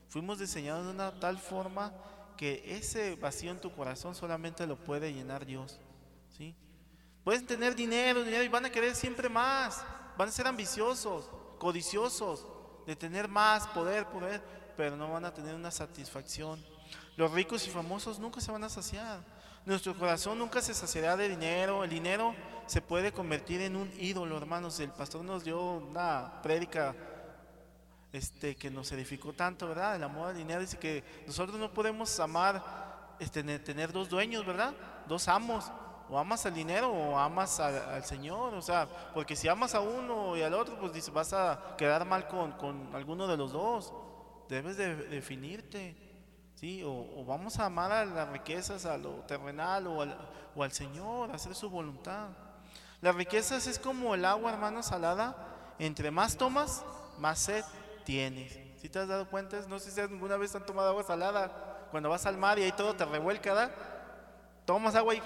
[0.09, 1.95] fuimos diseñados de una tal forma
[2.37, 5.79] que ese vacío en tu corazón solamente lo puede llenar Dios,
[6.37, 6.55] ¿sí?
[7.25, 9.85] Pueden tener dinero, dinero y van a querer siempre más,
[10.17, 12.47] van a ser ambiciosos, codiciosos
[12.87, 14.43] de tener más poder, poder,
[14.77, 16.65] pero no van a tener una satisfacción.
[17.17, 19.21] Los ricos y famosos nunca se van a saciar.
[19.67, 21.85] Nuestro corazón nunca se saciará de dinero.
[21.85, 22.35] El dinero
[22.67, 24.81] se puede convertir en un ídolo, hermanos.
[24.81, 26.95] El pastor nos dio una prédica
[28.13, 29.97] este, que nos edificó tanto, ¿verdad?
[29.97, 30.63] El amor al dinero.
[30.63, 34.73] Dice que nosotros no podemos amar, este, tener dos dueños, ¿verdad?
[35.07, 35.71] Dos amos.
[36.11, 38.55] O amas al dinero o amas al Señor.
[38.55, 42.05] O sea, porque si amas a uno y al otro, pues dice, vas a quedar
[42.05, 43.93] mal con, con alguno de los dos
[44.51, 45.97] debes de definirte,
[46.57, 46.83] ¿sí?
[46.85, 50.03] O, vamos a amar a las riquezas, a lo terrenal o
[50.63, 52.29] al, Señor, hacer su voluntad.
[53.01, 55.75] Las riquezas es como el agua, hermano, salada.
[55.79, 56.85] Entre más tomas,
[57.19, 57.65] más sed
[58.05, 58.59] tienes.
[58.81, 59.59] Si te has dado cuenta?
[59.69, 61.87] No sé si alguna vez han tomado agua salada.
[61.91, 63.71] Cuando vas al mar y ahí todo te revuelca, ¿da?
[64.67, 65.23] Tomas agua y,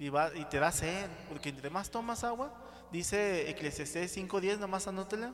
[0.00, 0.10] y,
[0.46, 1.08] te da sed.
[1.28, 2.52] Porque entre más tomas agua,
[2.90, 5.32] dice Eclesiastés 5.10, nomás anótela.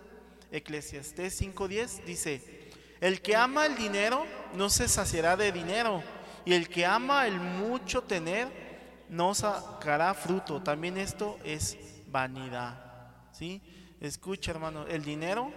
[0.51, 6.03] Eclesiastés 5.10 dice, el que ama el dinero no se saciará de dinero,
[6.45, 8.49] y el que ama el mucho tener
[9.09, 10.63] no sacará fruto.
[10.63, 11.77] También esto es
[12.07, 12.77] vanidad.
[13.33, 13.63] ¿sí?
[14.01, 15.53] Escucha, hermano, el dinero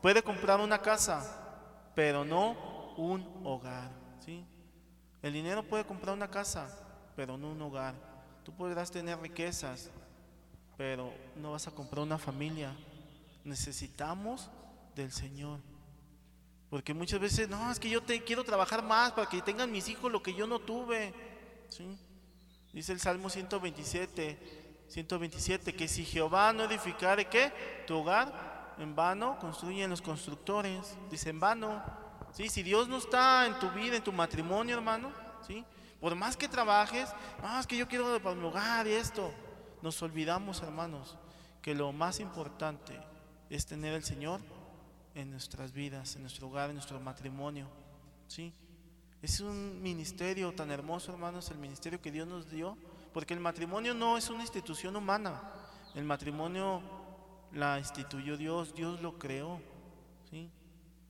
[0.00, 3.90] puede comprar una casa, pero no un hogar.
[4.24, 4.44] ¿sí?
[5.22, 6.68] El dinero puede comprar una casa,
[7.16, 8.07] pero no un hogar.
[8.48, 9.90] Tú podrás tener riquezas,
[10.78, 12.74] pero no vas a comprar una familia.
[13.44, 14.48] Necesitamos
[14.96, 15.60] del Señor.
[16.70, 19.86] Porque muchas veces, no, es que yo te quiero trabajar más para que tengan mis
[19.90, 21.12] hijos lo que yo no tuve.
[22.72, 24.38] Dice el Salmo 127,
[24.88, 27.52] 127, que si Jehová no edificare, ¿qué?
[27.86, 30.96] Tu hogar, en vano construyen los constructores.
[31.10, 31.84] Dice, en vano.
[32.32, 32.48] ¿Sí?
[32.48, 35.12] Si Dios no está en tu vida, en tu matrimonio, hermano,
[35.46, 35.66] ¿sí?
[36.00, 37.08] Por más que trabajes,
[37.42, 39.32] no, es que yo quiero para mi hogar y esto.
[39.82, 41.16] Nos olvidamos, hermanos,
[41.62, 42.98] que lo más importante
[43.50, 44.40] es tener el Señor
[45.14, 47.66] en nuestras vidas, en nuestro hogar, en nuestro matrimonio.
[48.28, 48.52] ¿sí?
[49.22, 52.76] Es un ministerio tan hermoso, hermanos, el ministerio que Dios nos dio,
[53.12, 55.42] porque el matrimonio no es una institución humana.
[55.94, 56.82] El matrimonio
[57.52, 59.60] la instituyó Dios, Dios lo creó.
[60.30, 60.50] ¿sí?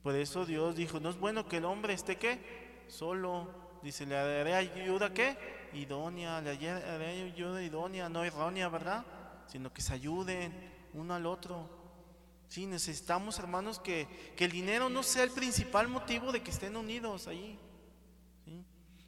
[0.02, 2.84] Por eso Dios dijo, no es bueno que el hombre esté qué?
[2.88, 3.67] Solo.
[3.82, 5.36] Dice, le daré ayuda qué?
[5.72, 9.04] Idónea, le daré ayuda idónea, no errónea, ¿verdad?
[9.46, 10.52] Sino que se ayuden
[10.94, 11.68] uno al otro.
[12.48, 17.28] Sí, necesitamos, hermanos, que, el dinero no sea el principal motivo de que estén unidos
[17.28, 17.58] ahí.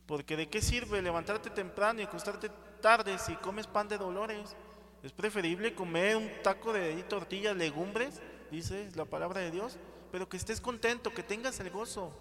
[0.07, 4.57] Porque de qué sirve levantarte temprano y acostarte tarde si comes pan de dolores.
[5.03, 8.21] Es preferible comer un taco de tortillas, legumbres,
[8.51, 9.79] dice la palabra de Dios,
[10.13, 12.13] pero que estés contento, que tengas el gozo,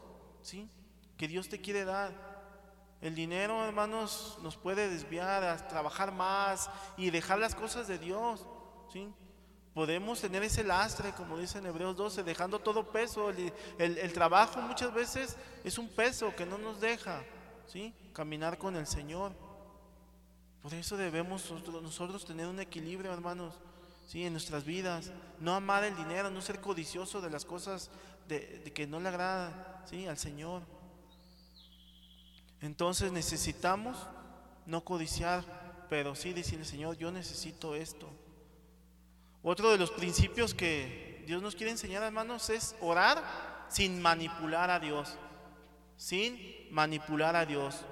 [0.41, 0.69] ¿sí?
[1.17, 2.28] Que Dios te quiere dar.
[3.01, 8.45] El dinero, hermanos, nos puede desviar a trabajar más y dejar las cosas de Dios,
[8.91, 9.13] ¿sí?
[9.73, 13.29] Podemos tener ese lastre, como dice en Hebreos 12, dejando todo peso.
[13.29, 17.23] El, trabajo muchas veces es un peso que no nos deja,
[17.67, 17.93] ¿sí?
[18.11, 19.31] Caminar con el Señor.
[20.61, 21.49] Por eso debemos
[21.81, 23.55] nosotros tener un equilibrio, hermanos,
[24.07, 24.25] ¿sí?
[24.25, 25.11] en nuestras vidas.
[25.39, 27.89] No amar el dinero, no ser codicioso de las cosas
[28.27, 29.53] de, que no le agradan
[29.85, 30.07] ¿sí?
[30.07, 30.63] al Señor.
[32.61, 33.97] Entonces necesitamos
[34.65, 35.43] no codiciar,
[35.89, 38.09] pero sí decirle, Señor, yo necesito esto.
[39.41, 44.79] Otro de los principios que Dios nos quiere enseñar, hermanos, es orar sin manipular a
[44.79, 45.15] Dios.
[45.95, 46.37] Sin
[46.71, 47.85] manipular a Dios.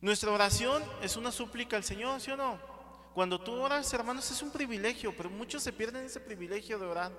[0.00, 2.58] Nuestra oración es una súplica al Señor, ¿sí o no?
[3.14, 7.12] Cuando tú oras, hermanos, es un privilegio, pero muchos se pierden ese privilegio de orar.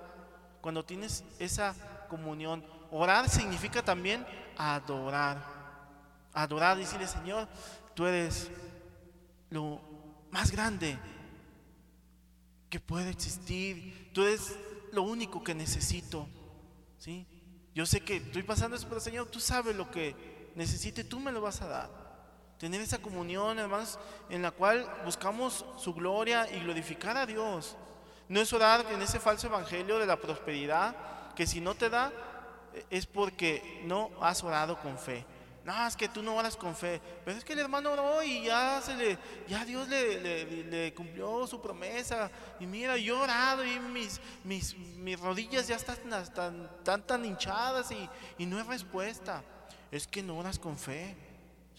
[0.60, 1.74] Cuando tienes esa
[2.08, 2.64] comunión.
[2.90, 4.26] Orar significa también
[4.56, 5.53] adorar.
[6.34, 7.48] Adorar, decirle, Señor,
[7.94, 8.50] tú eres
[9.50, 9.80] lo
[10.30, 10.98] más grande
[12.68, 14.10] que puede existir.
[14.12, 14.56] Tú eres
[14.92, 16.28] lo único que necesito.
[16.98, 17.26] ¿sí?
[17.74, 21.32] Yo sé que estoy pasando eso, pero Señor, tú sabes lo que necesite, tú me
[21.32, 22.04] lo vas a dar.
[22.58, 23.98] Tener esa comunión, hermanos,
[24.30, 27.76] en la cual buscamos su gloria y glorificar a Dios.
[28.28, 32.12] No es orar en ese falso evangelio de la prosperidad, que si no te da,
[32.90, 35.26] es porque no has orado con fe.
[35.64, 37.00] No, es que tú no oras con fe.
[37.24, 41.60] Pero es que el hermano oró y ya se le, ya Dios le, cumplió su
[41.60, 42.30] promesa.
[42.60, 47.90] Y mira, yo he orado y mis, mis, mis rodillas ya están tan, tan, hinchadas
[47.92, 49.42] y, y no hay respuesta.
[49.90, 51.16] Es que no oras con fe.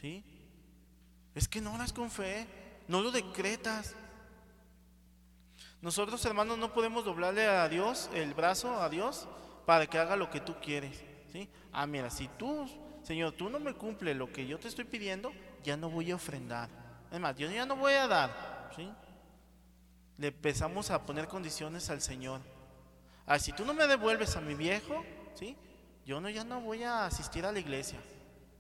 [0.02, 0.24] ¿Sí?
[1.36, 2.48] Es que no oras con fe,
[2.88, 3.94] no lo decretas.
[5.82, 9.28] Nosotros, hermanos, no podemos doblarle a Dios el brazo a Dios
[9.66, 11.04] para que haga lo que tú quieres.
[11.32, 11.50] ¿sí?
[11.72, 12.68] Ah, mira, si tú,
[13.06, 15.32] Señor, tú no me cumples lo que yo te estoy pidiendo,
[15.64, 16.70] ya no voy a ofrendar.
[17.12, 18.72] Es más, yo ya no voy a dar.
[18.76, 18.90] ¿sí?
[20.18, 22.42] Le empezamos a poner condiciones al Señor.
[23.28, 25.04] Ah, si tú no me devuelves a mi viejo,
[25.36, 25.56] ¿sí?
[26.04, 28.00] yo no, ya no voy a asistir a la iglesia.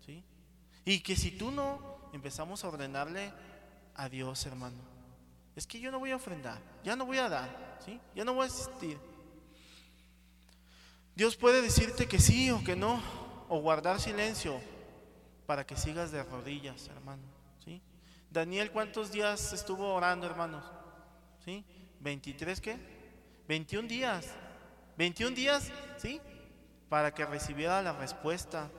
[0.06, 0.24] ¿sí?
[0.86, 3.34] Y que si tú no empezamos a ordenarle
[3.96, 4.78] a Dios, hermano.
[5.56, 8.00] Es que yo no voy a ofrendar, ya no voy a dar, ¿sí?
[8.14, 9.00] Ya no voy a asistir.
[11.16, 13.02] Dios puede decirte que sí o que no,
[13.50, 14.60] o guardar silencio
[15.46, 17.24] para que sigas de rodillas, hermano,
[17.64, 17.82] ¿sí?
[18.32, 20.64] Daniel, ¿cuántos días estuvo orando, hermanos?
[21.44, 21.64] ¿Sí?
[22.04, 22.78] ¿23 qué?
[23.48, 24.28] 21 días.
[24.98, 26.20] 21 días, ¿sí?
[26.90, 28.70] Para que recibiera la respuesta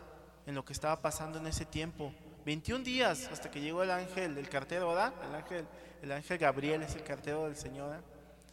[0.46, 2.12] en lo que estaba pasando en ese tiempo.
[2.44, 5.12] 21 días hasta que llegó el ángel, el cartero, ¿verdad?
[5.28, 5.66] El ángel,
[6.02, 8.02] el ángel Gabriel es el cartero del Señor.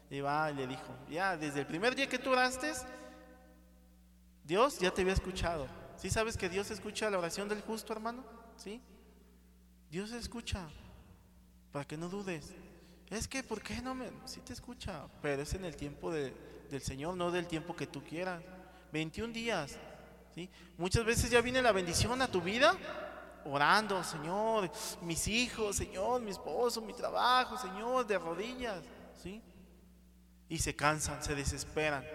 [0.09, 2.71] Y va y le dijo, ya, desde el primer día que tú oraste,
[4.43, 5.67] Dios ya te había escuchado.
[6.03, 8.25] ¿Sí sabes que Dios escucha la oración del justo, hermano?
[8.57, 8.81] ¿Sí?
[9.89, 10.67] Dios escucha,
[11.71, 12.53] para que no dudes.
[13.09, 14.11] Es que, ¿por qué no me...?
[14.25, 18.03] Sí te escucha, pero es en el tiempo del Señor, no del tiempo que tú
[18.03, 18.43] quieras.
[18.91, 19.77] 21 días,
[20.35, 20.49] ¿sí?
[20.77, 22.75] Muchas veces ya viene la bendición a tu vida
[23.45, 24.69] orando, Señor,
[25.03, 28.83] mis hijos, Señor, mi esposo, mi trabajo, Señor, de rodillas,
[29.23, 29.41] ¿sí?
[30.49, 32.05] Y se cansan, se desesperan.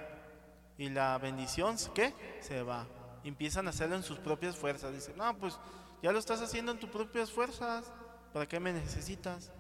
[0.77, 2.13] Y la bendición, ¿qué?
[2.43, 2.87] Se va.
[3.25, 4.93] Empiezan a hacerlo en sus propias fuerzas.
[4.93, 5.59] Dicen, no, pues
[6.03, 7.91] ya lo estás haciendo en tus propias fuerzas.
[8.33, 9.51] ¿Para qué me necesitas?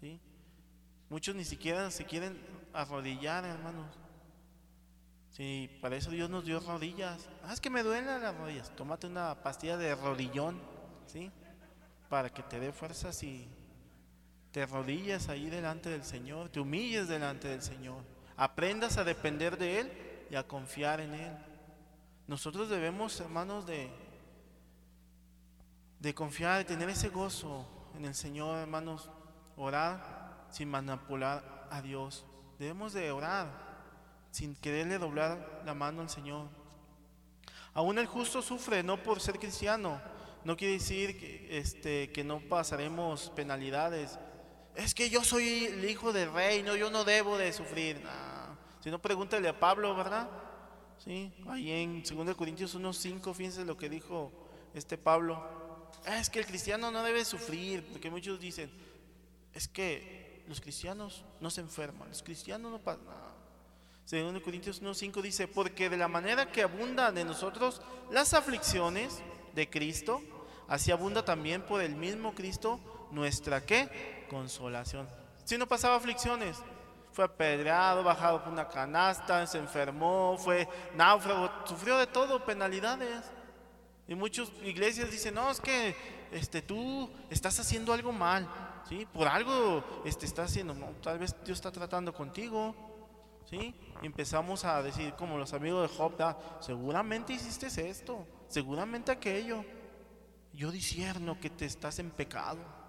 [0.00, 0.20] ¿Sí?
[1.08, 2.40] Muchos ni siquiera se quieren
[2.72, 3.86] arrodillar, hermanos.
[5.30, 7.28] Sí, para eso Dios nos dio rodillas.
[7.44, 8.74] Ah, es que me duelen las rodillas.
[8.76, 10.60] Tómate una pastilla de rodillón
[11.06, 11.30] ¿sí?
[12.08, 13.48] Para que te dé fuerzas y
[14.50, 18.02] te rodillas ahí delante del Señor, te humilles delante del Señor,
[18.36, 19.92] aprendas a depender de Él
[20.30, 21.32] y a confiar en Él.
[22.32, 23.90] Nosotros debemos, hermanos, de,
[26.00, 29.10] de confiar, de tener ese gozo en el Señor, hermanos,
[29.54, 32.24] orar sin manipular a Dios.
[32.58, 33.50] Debemos de orar
[34.30, 36.48] sin quererle doblar la mano al Señor.
[37.74, 40.00] Aún el justo sufre no por ser cristiano,
[40.42, 44.18] no quiere decir que, este, no pasaremos penalidades.
[44.74, 48.02] Es que yo soy el hijo del rey, no, yo no debo de sufrir.
[48.80, 50.30] Si no, pregúntale a Pablo, ¿verdad?
[51.04, 54.30] Sí, ahí en 2 Corintios 1.5, fíjense lo que dijo
[54.72, 55.42] este Pablo.
[56.06, 58.70] Es que el cristiano no debe sufrir, porque muchos dicen,
[59.52, 63.34] es que los cristianos no se enferman, los cristianos no pasan nada.
[64.10, 69.22] 2 Corintios 1.5 dice, porque de la manera que abundan de nosotros las aflicciones
[69.56, 70.22] de Cristo,
[70.68, 72.78] así abunda también por el mismo Cristo
[73.10, 74.26] nuestra qué?
[74.30, 75.08] Consolación.
[75.44, 76.58] Si no pasaba aflicciones,
[77.12, 83.30] Fue apedreado, bajado por una canasta, se enfermó, fue náufrago, sufrió de todo, penalidades.
[84.08, 85.94] Y muchas iglesias dicen, no, es que
[86.32, 88.48] este, tú estás haciendo algo mal,
[88.88, 89.06] ¿sí?
[89.12, 92.74] Por algo este, estás haciendo, tal vez Dios está tratando contigo,
[93.48, 93.74] ¿sí?
[94.02, 96.14] Y empezamos a decir, como los amigos de Job,
[96.60, 99.64] seguramente hiciste esto, seguramente aquello.
[100.54, 102.81] Yo disierno que te estás en pecado.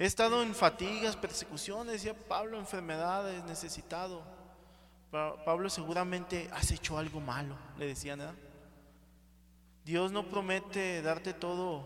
[0.00, 4.22] He estado en fatigas, persecuciones, decía Pablo, enfermedades, necesitado.
[5.10, 8.18] Pablo seguramente has hecho algo malo, le decían.
[9.84, 11.84] Dios no promete darte todo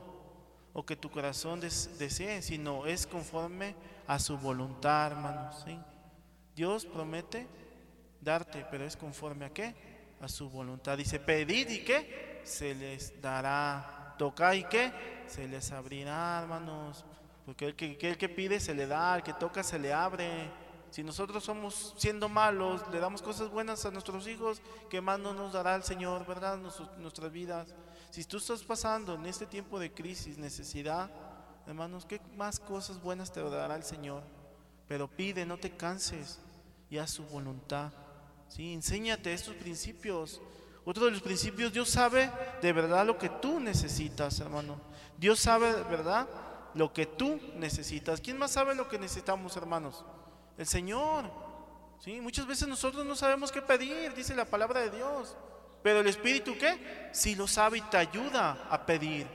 [0.73, 3.75] o que tu corazón desee, sino es conforme
[4.07, 5.65] a su voluntad, hermanos.
[6.55, 7.49] Dios promete
[8.21, 9.75] darte, pero es conforme a qué?
[10.21, 10.97] A su voluntad.
[10.97, 12.43] Dice, pedid y qué?
[12.45, 14.15] Se les dará.
[14.19, 14.93] Toca y qué?
[15.27, 17.05] Se les abrirá, hermanos.
[17.45, 20.51] Porque el que, el que pide se le da, el que toca se le abre.
[20.91, 25.35] Si nosotros somos siendo malos, le damos cosas buenas a nuestros hijos, ¿qué más no
[25.35, 26.59] nos dará el Señor, verdad?
[26.99, 27.75] nuestras vidas.
[28.11, 31.11] Si tú estás pasando en este tiempo de crisis, necesidad,
[31.67, 34.23] hermanos, ¿qué más cosas buenas te dará el Señor?
[34.87, 36.39] Pero pide, no te canses
[36.89, 37.91] y haz su voluntad.
[38.49, 38.73] ¿sí?
[38.73, 40.41] Enséñate estos principios.
[40.85, 42.31] Otro de los principios, Dios sabe
[42.63, 44.81] de verdad lo que tú necesitas, hermano.
[45.19, 46.29] Dios sabe verdad
[46.75, 48.21] lo que tú necesitas.
[48.21, 50.05] ¿Quién más sabe lo que necesitamos, hermanos?
[50.59, 51.31] El Señor.
[52.01, 52.21] ¿Sí?
[52.21, 55.37] Muchas veces nosotros no sabemos qué pedir, dice la palabra de Dios.
[55.83, 57.11] Pero el Espíritu, ¿qué?
[57.13, 59.27] Si lo sabe y te ayuda a pedir.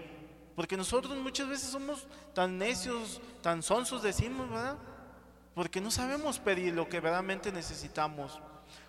[0.56, 4.76] Porque nosotros muchas veces somos tan necios, tan sonsos, decimos, ¿verdad?
[5.54, 8.40] Porque no sabemos pedir lo que verdaderamente necesitamos.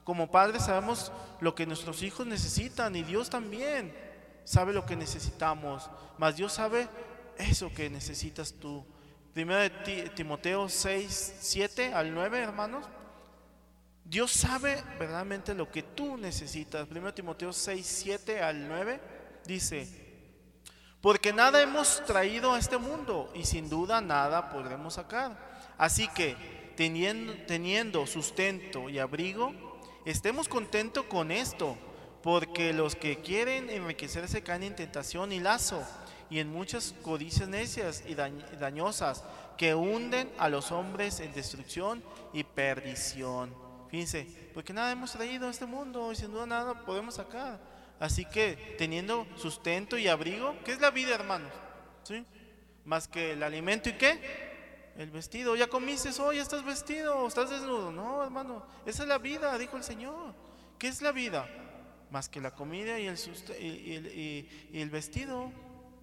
[0.05, 3.95] Como padres sabemos lo que nuestros hijos necesitan y Dios también
[4.45, 5.89] sabe lo que necesitamos.
[6.19, 6.89] Mas Dios sabe
[7.41, 8.85] eso que necesitas tú.
[9.33, 12.87] Primero de Timoteo 6, 7 al 9, hermanos.
[14.05, 16.89] Dios sabe verdaderamente lo que tú necesitas.
[16.89, 19.01] Primero Timoteo 6, 7 al 9
[19.47, 19.89] dice,
[21.01, 25.73] porque nada hemos traído a este mundo y sin duda nada podremos sacar.
[25.79, 29.53] Así que teniendo, teniendo sustento y abrigo,
[30.05, 31.79] estemos contentos con esto,
[32.23, 35.87] porque los que quieren enriquecerse caen en tentación y lazo
[36.31, 39.25] y en muchas codicias necias y dañosas
[39.59, 42.03] que hunden a los hombres en destrucción
[42.33, 43.53] y perdición.
[43.91, 47.61] Fíjense, porque nada hemos traído a este mundo y sin duda nada podemos sacar.
[47.99, 51.53] Así que teniendo sustento y abrigo, ¿qué es la vida, hermanos?
[52.05, 52.25] ¿Sí?
[52.85, 54.93] Más que el alimento y qué?
[54.97, 55.57] El vestido.
[55.57, 57.91] Ya comiste hoy, ya estás vestido, estás desnudo.
[57.91, 60.35] No, hermano, esa es la vida, dijo el Señor.
[60.79, 61.49] ¿Qué es la vida?
[62.11, 63.19] Más que la comida y el,
[64.73, 65.53] y el vestido.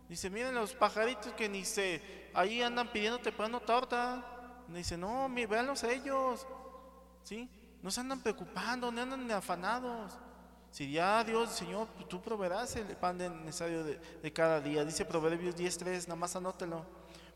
[0.10, 4.24] Dice, miren los pajaritos que ni se, ahí andan pidiéndote plano torta.
[4.70, 6.48] Dice, no, véanlos ellos.
[7.24, 7.50] ¿Sí?
[7.82, 10.18] No se andan preocupando, no andan afanados.
[10.72, 14.86] Si ya Dios, Señor, tú proveerás el pan necesario de, de cada día.
[14.86, 16.86] Dice Proverbios 10.3, nada más anótelo.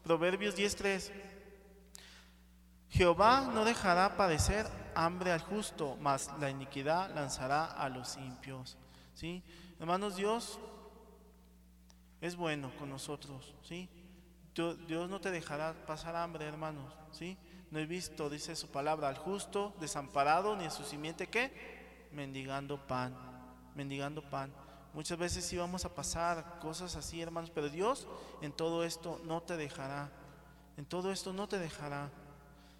[0.03, 1.11] Proverbios 10.3.
[2.89, 8.77] Jehová no dejará padecer hambre al justo, mas la iniquidad lanzará a los impios.
[9.13, 9.43] ¿Sí?
[9.79, 10.59] Hermanos, Dios
[12.21, 13.89] es bueno con nosotros, ¿sí?
[14.87, 17.37] Dios no te dejará pasar hambre, hermanos, ¿sí?
[17.71, 22.07] No he visto, dice su palabra, al justo desamparado ni a su simiente ¿qué?
[22.11, 23.15] mendigando pan,
[23.75, 24.53] mendigando pan.
[24.93, 28.07] Muchas veces sí vamos a pasar cosas así, hermanos, pero Dios
[28.41, 30.11] en todo esto no te dejará.
[30.75, 32.11] En todo esto no te dejará.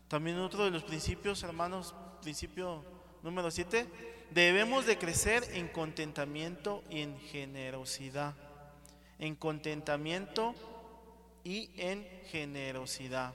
[0.10, 2.84] También otro de los principios, hermanos, principio
[3.24, 3.88] número 7,
[4.32, 8.36] debemos de crecer en contentamiento y en generosidad
[9.22, 10.56] en contentamiento
[11.44, 13.34] y en generosidad.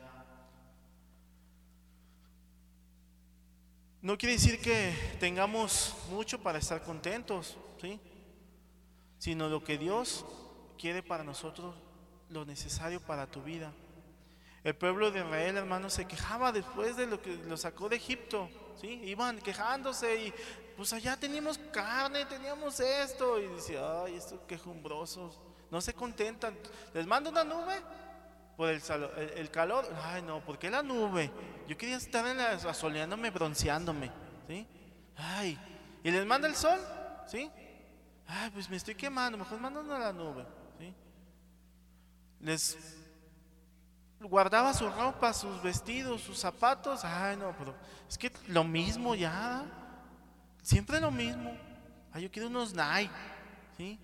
[4.02, 8.00] No quiere decir que tengamos mucho para estar contentos, ¿sí?
[9.18, 10.24] sino lo que Dios
[10.76, 11.76] quiere para nosotros,
[12.30, 13.72] lo necesario para tu vida.
[14.64, 18.50] El pueblo de Israel, hermano, se quejaba después de lo que lo sacó de Egipto,
[18.80, 18.88] ¿sí?
[19.04, 20.34] Iban quejándose y
[20.76, 26.56] pues allá teníamos carne, teníamos esto y dice, ay, estos quejumbrosos no se contentan.
[26.94, 27.74] Les mando una nube
[28.56, 29.86] por el, calor.
[30.02, 31.30] Ay, no, ¿por qué la nube?
[31.68, 34.10] Yo quería estar en la, asoleándome, bronceándome.
[34.48, 34.66] ¿sí?
[35.16, 35.58] Ay,
[36.02, 36.78] y les manda el sol.
[37.26, 37.50] ¿sí?
[38.26, 40.46] Ay, pues me estoy quemando, mejor a la nube.
[40.78, 40.94] ¿sí?
[42.40, 42.76] Les
[44.20, 47.04] guardaba su ropa, sus vestidos, sus zapatos.
[47.04, 47.74] Ay, no, pero
[48.08, 49.64] es que lo mismo ya.
[50.62, 51.56] Siempre lo mismo.
[52.12, 53.10] Ay, yo quiero unos Nike.
[53.76, 53.98] ¿sí?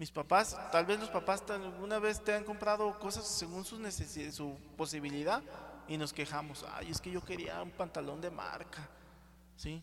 [0.00, 3.78] Mis papás, tal vez los papás alguna vez te han comprado cosas según sus
[4.32, 5.42] su posibilidad.
[5.88, 8.88] y nos quejamos, ay, es que yo quería un pantalón de marca,
[9.56, 9.82] ¿sí?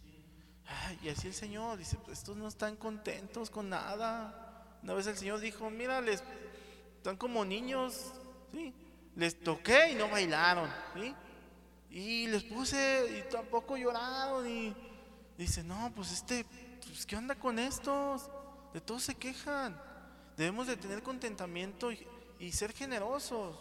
[1.04, 4.80] y así el Señor dice, pues estos no están contentos con nada.
[4.82, 6.24] Una vez el Señor dijo, mira, les
[6.96, 8.12] están como niños,
[8.52, 8.74] ¿sí?
[9.16, 11.14] Les toqué y no bailaron, ¿sí?
[11.92, 14.76] Y les puse y tampoco lloraron y
[15.38, 16.44] dice, no, pues este,
[16.88, 18.32] pues ¿qué onda con estos?
[18.74, 19.80] De todos se quejan.
[20.38, 23.58] Debemos de tener contentamiento y, ser generosos,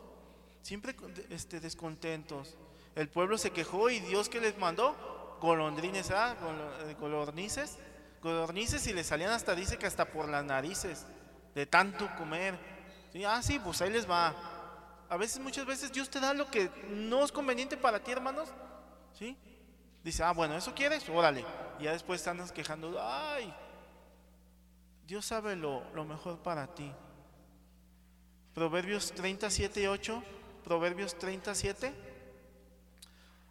[0.60, 0.94] siempre
[1.30, 2.58] este, descontentos.
[2.94, 6.36] El pueblo se quejó y Dios que les mandó golondrines, ¿ah?
[7.00, 7.78] Golornices,
[8.22, 11.06] golornices y le salían hasta, dice que hasta por las narices,
[11.54, 12.58] de tanto comer.
[13.26, 14.34] Ah, sí, pues ahí les va.
[15.08, 18.50] A veces, muchas veces Dios te da lo que no es conveniente para ti, hermanos.
[19.14, 19.34] ¿Sí?
[20.04, 21.08] Dice, ah, bueno, ¿eso quieres?
[21.08, 21.42] Órale.
[21.80, 23.54] Y ya después andas quejando, ay,
[25.06, 26.90] Dios sabe lo, mejor para ti.
[28.54, 30.22] Proverbios 37 y 8.
[30.64, 31.94] Proverbios 37.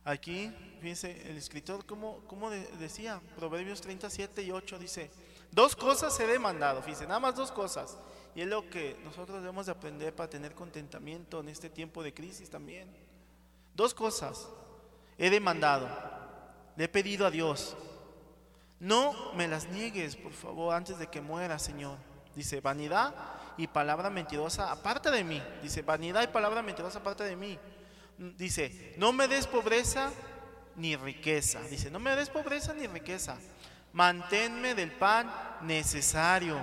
[0.04, 5.10] Aquí, fíjense, el escritor, como, como decía, Proverbios 37 y 8 dice,
[5.52, 7.98] dos cosas he demandado, fíjense, nada más dos cosas.
[8.36, 12.14] Y es lo que nosotros debemos de aprender para tener contentamiento en este tiempo de
[12.14, 12.88] crisis también.
[13.74, 14.48] Dos cosas
[15.18, 15.90] he demandado,
[16.76, 17.76] le he pedido a Dios,
[18.86, 21.98] no me las niegues, por favor, antes de que muera, Señor.
[22.36, 23.16] Dice, vanidad
[23.58, 25.42] y palabra mentirosa aparte de mí.
[25.64, 27.58] Dice, vanidad y palabra mentirosa aparte de mí.
[28.38, 30.12] Dice, no me des pobreza
[30.76, 31.62] ni riqueza.
[31.62, 33.38] Dice, no me des pobreza ni riqueza.
[33.92, 35.34] Manténme del pan
[35.64, 36.60] necesario.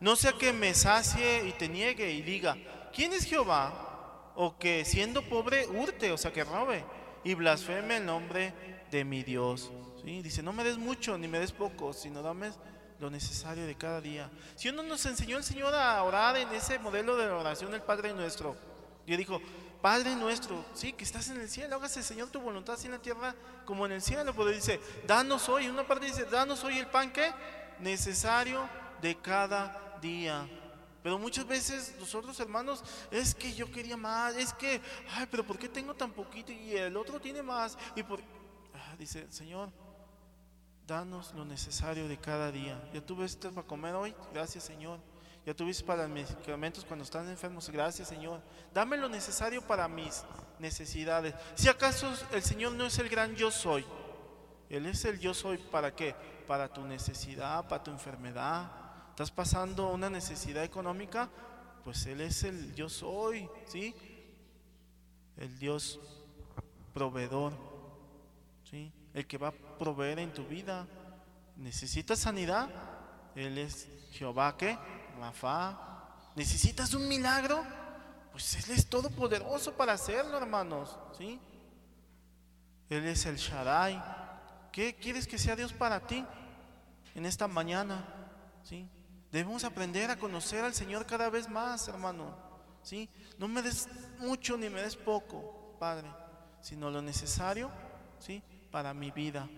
[0.00, 2.56] No sea que me sacie y te niegue y diga,
[2.92, 4.32] ¿quién es Jehová?
[4.34, 6.84] O que siendo pobre hurte, o sea, que robe
[7.24, 8.52] y blasfeme el nombre
[8.90, 9.72] de mi Dios.
[10.04, 12.52] Dice, no me des mucho ni me des poco, sino dame
[13.00, 14.30] lo necesario de cada día.
[14.54, 18.12] Si uno nos enseñó el Señor a orar en ese modelo de oración del Padre
[18.12, 18.54] nuestro,
[19.06, 19.40] yo dijo,
[19.80, 23.02] Padre nuestro, sí, que estás en el cielo, hágase Señor tu voluntad así en la
[23.02, 24.32] tierra como en el cielo.
[24.34, 27.30] Pero dice, danos hoy, una parte dice, danos hoy el pan que
[27.80, 28.68] necesario
[29.00, 30.46] de cada día.
[31.04, 34.80] Pero muchas veces nosotros hermanos, es que yo quería más, es que,
[35.10, 37.76] ay, pero ¿por qué tengo tan poquito y el otro tiene más?
[37.94, 38.20] Y por,
[38.72, 39.70] ah, dice, Señor,
[40.86, 42.82] danos lo necesario de cada día.
[42.94, 44.98] Ya tuviste para comer hoy, gracias Señor.
[45.44, 48.40] Ya tuviste para los medicamentos cuando están enfermos, gracias Señor.
[48.72, 50.24] Dame lo necesario para mis
[50.58, 51.34] necesidades.
[51.54, 53.84] Si acaso el Señor no es el gran yo soy,
[54.70, 56.16] Él es el yo soy para qué?
[56.46, 58.83] Para tu necesidad, para tu enfermedad.
[59.14, 61.30] ¿Estás pasando una necesidad económica?
[61.84, 63.94] Pues Él es el yo soy, ¿sí?
[65.36, 66.00] El Dios
[66.92, 67.52] proveedor,
[68.68, 68.92] ¿sí?
[69.14, 70.88] el que va a proveer en tu vida.
[71.56, 72.68] ¿Necesitas sanidad?
[73.36, 74.76] Él es Jehová que,
[75.20, 75.78] Rafa.
[76.34, 77.64] ¿Necesitas un milagro?
[78.32, 80.98] Pues Él es todopoderoso para hacerlo, hermanos.
[81.16, 81.38] ¿sí?
[82.90, 84.02] Él es el Shaddai.
[84.72, 86.26] ¿Qué quieres que sea Dios para ti
[87.14, 88.04] en esta mañana?
[88.64, 88.88] ¿sí?
[89.34, 92.36] Debemos aprender a conocer al Señor cada vez más, hermano.
[92.84, 93.10] ¿sí?
[93.36, 93.88] No me des
[94.20, 96.06] mucho ni me des poco, Padre,
[96.60, 97.68] sino lo necesario
[98.20, 98.40] ¿sí?
[98.70, 99.48] para mi vida.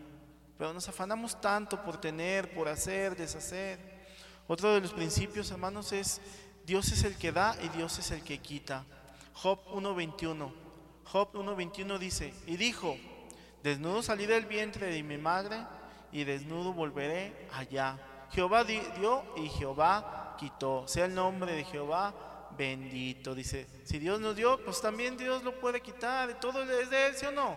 [0.56, 3.78] Pero nos afanamos tanto por tener, por hacer, deshacer.
[4.48, 6.22] Otro de los principios, hermanos, es
[6.64, 8.82] Dios es el que da y Dios es el que quita.
[9.34, 10.54] Job 1.21.
[11.04, 12.96] Job 1.21 dice, y dijo,
[13.62, 15.58] desnudo salí del vientre de mi madre
[16.12, 17.98] y desnudo volveré allá.
[18.30, 20.86] Jehová dio y Jehová quitó.
[20.86, 22.14] Sea el nombre de Jehová
[22.56, 23.34] bendito.
[23.34, 26.38] Dice, si Dios nos dio, pues también Dios lo puede quitar.
[26.40, 27.56] Todo es de Él, ¿sí o no?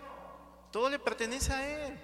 [0.72, 1.99] Todo le pertenece a Él.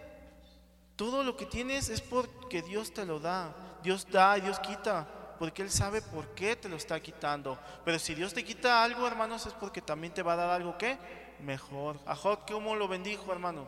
[0.95, 3.53] Todo lo que tienes es porque Dios te lo da.
[3.83, 5.07] Dios da y Dios quita.
[5.37, 7.59] Porque Él sabe por qué te lo está quitando.
[7.83, 10.77] Pero si Dios te quita algo, hermanos, es porque también te va a dar algo
[10.77, 10.97] que
[11.41, 11.99] mejor.
[12.05, 13.67] A Job, ¿cómo lo bendijo, hermano?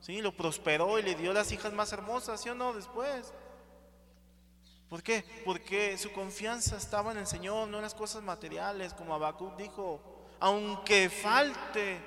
[0.00, 2.72] Sí, lo prosperó y le dio las hijas más hermosas, ¿sí o no?
[2.72, 3.32] Después.
[4.88, 5.24] ¿Por qué?
[5.44, 10.00] Porque su confianza estaba en el Señor, no en las cosas materiales, como Habacuc dijo.
[10.38, 11.98] Aunque falte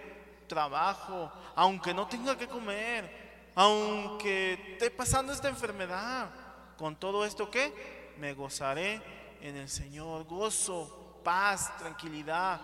[0.47, 6.29] trabajo, aunque no tenga que comer, aunque esté pasando esta enfermedad,
[6.77, 9.01] con todo esto que me gozaré
[9.41, 12.61] en el Señor, gozo, paz, tranquilidad.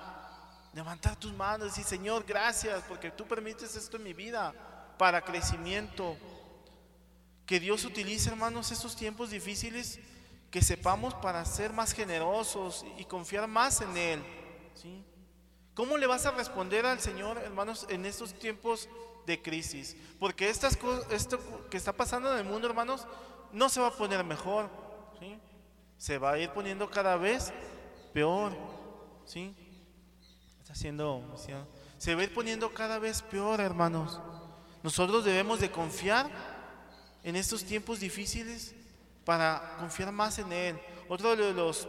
[0.73, 4.53] Levantar tus manos y decir, Señor, gracias porque tú permites esto en mi vida
[4.97, 6.17] para crecimiento.
[7.45, 9.99] Que Dios utilice, hermanos, estos tiempos difíciles,
[10.49, 14.23] que sepamos para ser más generosos y confiar más en Él.
[15.73, 18.87] ¿Cómo le vas a responder al Señor, hermanos, en estos tiempos
[19.27, 19.97] de crisis?
[20.19, 20.77] Porque estas
[21.11, 21.39] esto
[21.69, 23.05] que está pasando en el mundo, hermanos,
[23.51, 24.69] no se va a poner mejor.
[25.97, 27.53] Se va a ir poniendo cada vez
[28.13, 28.53] peor,
[29.25, 29.53] ¿sí?
[30.61, 31.21] Está haciendo,
[31.97, 34.19] Se va a ir poniendo cada vez peor, hermanos.
[34.83, 36.54] Nosotros debemos de confiar
[37.25, 38.73] en estos tiempos difíciles
[39.25, 40.79] para confiar más en Él.
[41.09, 41.87] Otro de los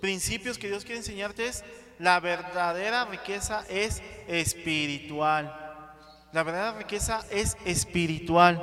[0.00, 1.64] principios que Dios quiere enseñarte es
[1.98, 5.46] la verdadera riqueza es espiritual.
[6.32, 8.60] La verdadera riqueza es espiritual.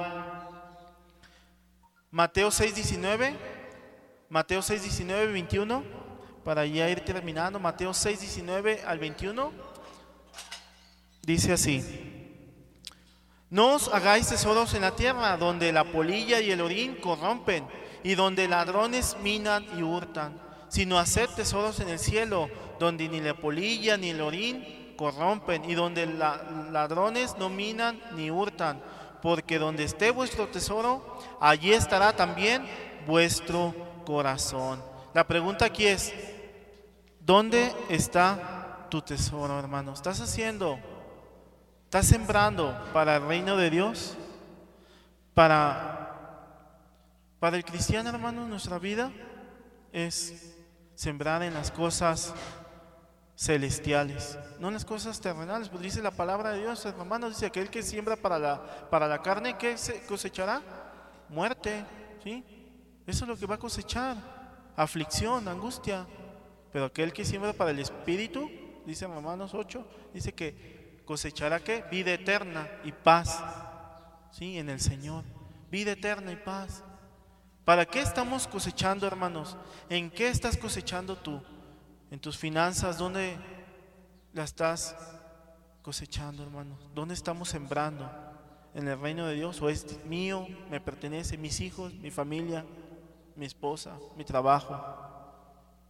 [2.12, 3.36] Mateo 6, 19.
[4.30, 5.84] Mateo 6, 19, 21.
[6.44, 7.60] Para ya ir terminando.
[7.60, 9.52] Mateo 6, 19 al 21.
[11.24, 12.21] Dice así.
[13.52, 17.68] No os hagáis tesoros en la tierra, donde la polilla y el orín corrompen,
[18.02, 22.50] y donde ladrones minan y hurtan, sino haced tesoros en el cielo,
[22.80, 28.82] donde ni la polilla ni el orín corrompen, y donde ladrones no minan ni hurtan,
[29.22, 32.66] porque donde esté vuestro tesoro, allí estará también
[33.06, 33.76] vuestro
[34.06, 34.82] corazón.
[35.14, 36.14] La pregunta aquí es,
[37.20, 39.92] ¿dónde está tu tesoro, hermano?
[39.92, 40.80] ¿Estás haciendo
[41.92, 44.16] ¿Estás sembrando para el reino de Dios?
[45.34, 46.48] Para,
[47.38, 49.12] para el cristiano, hermano, nuestra vida
[49.92, 50.56] es
[50.96, 52.34] sembrar en las cosas
[53.36, 55.68] celestiales, no en las cosas terrenales.
[55.68, 59.22] Pues dice la palabra de Dios, hermano, dice aquel que siembra para la, para la
[59.22, 59.76] carne, ¿qué
[60.08, 60.62] cosechará?
[61.28, 61.84] Muerte,
[62.24, 62.42] ¿sí?
[63.06, 64.16] Eso es lo que va a cosechar,
[64.78, 66.08] aflicción, angustia.
[66.72, 68.50] Pero aquel que siembra para el espíritu,
[68.86, 70.81] dice Romanos 8, dice que
[71.12, 71.84] cosechará qué?
[71.92, 73.44] Vida eterna y paz.
[74.32, 75.26] Sí, en el Señor.
[75.70, 76.86] Vida eterna y paz.
[77.66, 79.58] ¿Para qué estamos cosechando, hermanos?
[79.90, 81.44] ¿En qué estás cosechando tú?
[82.12, 82.98] ¿En tus finanzas?
[82.98, 83.38] ¿Dónde
[84.32, 84.96] la estás
[85.82, 86.80] cosechando, hermanos?
[86.96, 88.10] ¿Dónde estamos sembrando?
[88.74, 89.62] ¿En el reino de Dios?
[89.62, 90.48] ¿O es mío?
[90.70, 91.38] ¿Me pertenece?
[91.38, 91.94] ¿Mis hijos?
[91.96, 92.66] ¿Mi familia?
[93.36, 93.98] ¿Mi esposa?
[94.16, 94.82] ¿Mi trabajo?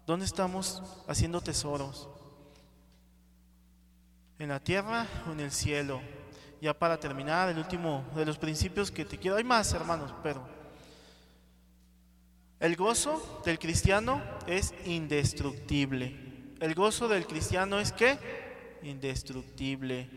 [0.07, 2.09] ¿Dónde estamos haciendo tesoros?
[4.41, 6.01] En la tierra o en el cielo.
[6.59, 10.43] Ya para terminar, el último de los principios que te quiero, hay más hermanos, pero
[12.59, 16.15] el gozo del cristiano es indestructible.
[16.59, 18.17] El gozo del cristiano es qué?
[18.81, 20.09] Indestructible.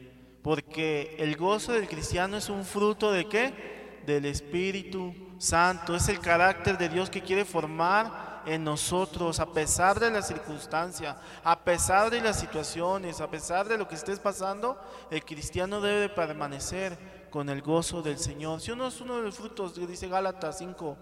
[0.43, 4.03] Porque el gozo del cristiano es un fruto de qué?
[4.07, 5.97] Del Espíritu Santo.
[5.97, 11.17] Es el carácter de Dios que quiere formar en nosotros, a pesar de la circunstancia,
[11.43, 14.79] a pesar de las situaciones, a pesar de lo que estés pasando,
[15.11, 18.61] el cristiano debe permanecer con el gozo del Señor.
[18.61, 20.97] Si uno es uno de los frutos, dice Gálatas 5,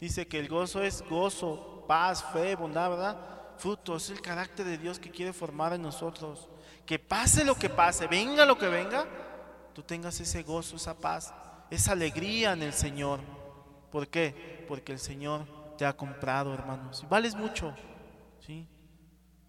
[0.00, 3.16] dice que el gozo es gozo, paz, fe, bondad, ¿verdad?
[3.58, 6.48] Fruto, es el carácter de Dios que quiere formar en nosotros.
[6.86, 9.06] Que pase lo que pase, venga lo que venga,
[9.74, 11.34] tú tengas ese gozo, esa paz,
[11.68, 13.20] esa alegría en el Señor.
[13.90, 14.64] ¿Por qué?
[14.66, 17.06] Porque el Señor te ha comprado, hermanos.
[17.08, 17.74] Vales mucho,
[18.46, 18.68] ¿sí?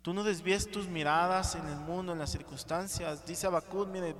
[0.01, 3.25] Tú no desvíes tus miradas en el mundo, en las circunstancias.
[3.25, 4.15] Dice Abacud, mire,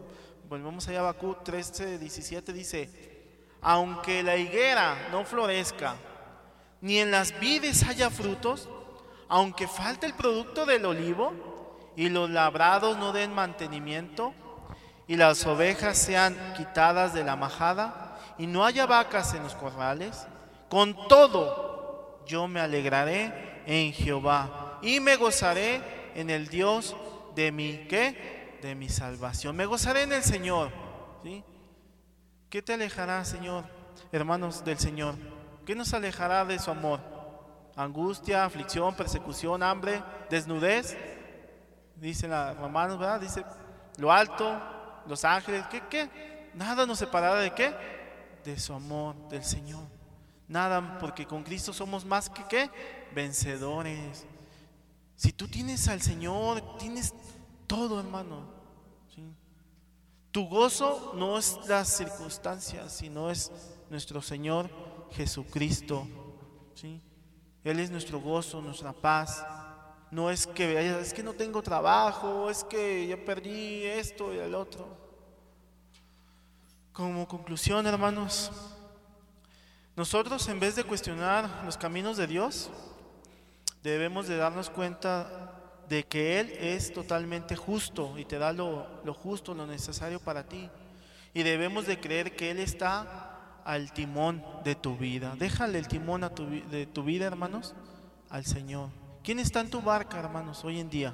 [0.50, 5.96] volvemos allá a Abacud 13, 17, dice, aunque la higuera no florezca,
[6.82, 8.68] ni en las vides haya frutos,
[9.30, 14.34] aunque falte el producto del olivo, y los labrados no den mantenimiento,
[15.08, 20.28] y las ovejas sean quitadas de la majada, y no haya vacas en los corrales,
[20.70, 21.71] con todo
[22.26, 25.82] yo me alegraré en Jehová y me gozaré
[26.16, 26.96] en el Dios
[27.36, 28.60] de mi qué?
[28.62, 29.56] De mi salvación.
[29.56, 30.72] Me gozaré en el Señor.
[31.24, 31.44] ¿sí?
[32.50, 33.64] ¿Qué te alejará, Señor?
[34.12, 35.16] Hermanos del Señor.
[35.66, 37.00] ¿Qué nos alejará de su amor?
[37.76, 40.98] Angustia, aflicción, persecución, hambre, desnudez.
[41.96, 43.22] Dice la Romanos, ¿verdad?
[43.22, 43.46] Dice
[43.98, 44.60] lo alto,
[45.08, 45.66] los ángeles.
[45.68, 45.82] ¿Qué?
[45.90, 46.50] ¿Qué?
[46.54, 47.74] Nada nos separará de qué?
[48.44, 50.01] De su amor, del Señor.
[50.52, 52.70] Nada, porque con Cristo somos más que?
[53.16, 54.26] Vencedores.
[55.16, 57.14] Si tú tienes al Señor, tienes
[57.68, 58.60] todo, hermano.
[60.32, 63.50] Tu gozo no es las circunstancias, sino es
[63.90, 64.70] nuestro Señor
[65.12, 66.06] Jesucristo.
[66.76, 67.02] ¿sí?
[67.64, 69.46] Él es nuestro gozo, nuestra paz.
[70.12, 74.54] No es que es que no tengo trabajo, es que ya perdí esto y el
[74.54, 74.86] otro.
[76.92, 78.52] Como conclusión, hermanos,
[80.02, 82.72] nosotros en vez de cuestionar los caminos de Dios,
[83.84, 85.54] debemos de darnos cuenta
[85.90, 90.72] de que Él es totalmente justo y te da lo, justo, lo necesario para ti.
[91.36, 95.36] Y debemos de creer que Él está al timón de tu vida.
[95.38, 97.76] Déjale el timón de tu vida, hermanos,
[98.32, 98.90] al Señor.
[99.24, 101.14] ¿Quién está en tu barca, hermanos, hoy en día?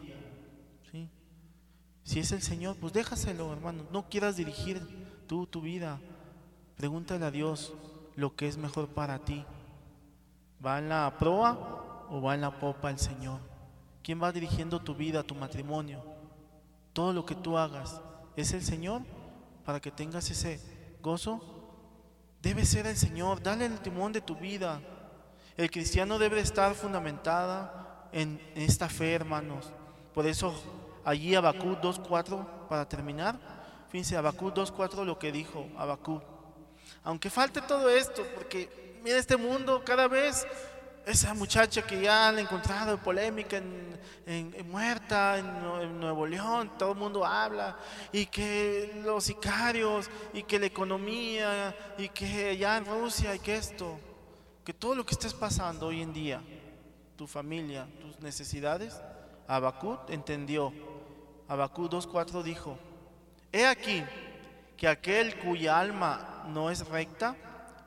[2.05, 3.87] Si es el Señor, pues déjaselo, hermanos.
[3.91, 4.79] No quieras dirigir
[5.27, 5.99] tú tu vida.
[6.77, 7.73] Pregúntale a Dios,
[8.17, 9.45] lo que es mejor para ti.
[10.65, 13.39] ¿Va en la proa o va en la popa el Señor?
[14.03, 16.03] ¿Quién va dirigiendo tu vida, tu matrimonio?
[16.93, 18.01] Todo lo que tú hagas,
[18.35, 19.03] es el Señor,
[19.63, 20.59] para que tengas ese
[21.01, 21.41] gozo,
[22.41, 23.41] debe ser el Señor.
[23.41, 24.81] Dale el timón de tu vida.
[25.55, 29.71] El cristiano debe estar fundamentada en esta fe, hermanos.
[30.15, 30.55] Por eso
[31.05, 33.39] allí Abacú 2.4, para terminar,
[33.89, 36.19] fíjense, Abacú 2.4 lo que dijo Abacú.
[37.07, 40.45] Aunque falte todo esto, porque mira este mundo cada vez
[41.05, 43.61] esa muchacha que ya han encontrado polémica
[44.25, 47.77] en, muerta en, Nuevo León, todo el mundo habla,
[48.11, 53.55] y que los sicarios, y que la economía, y que ya en Rusia, y que
[53.55, 53.97] esto,
[54.65, 56.41] que todo lo que estés pasando hoy en día,
[57.15, 59.01] tu familia, tus necesidades,
[59.47, 60.73] Abacut entendió.
[61.47, 62.77] Abacut 2.4 dijo,
[63.53, 64.03] he aquí
[64.77, 67.35] que aquel cuya alma no es recta,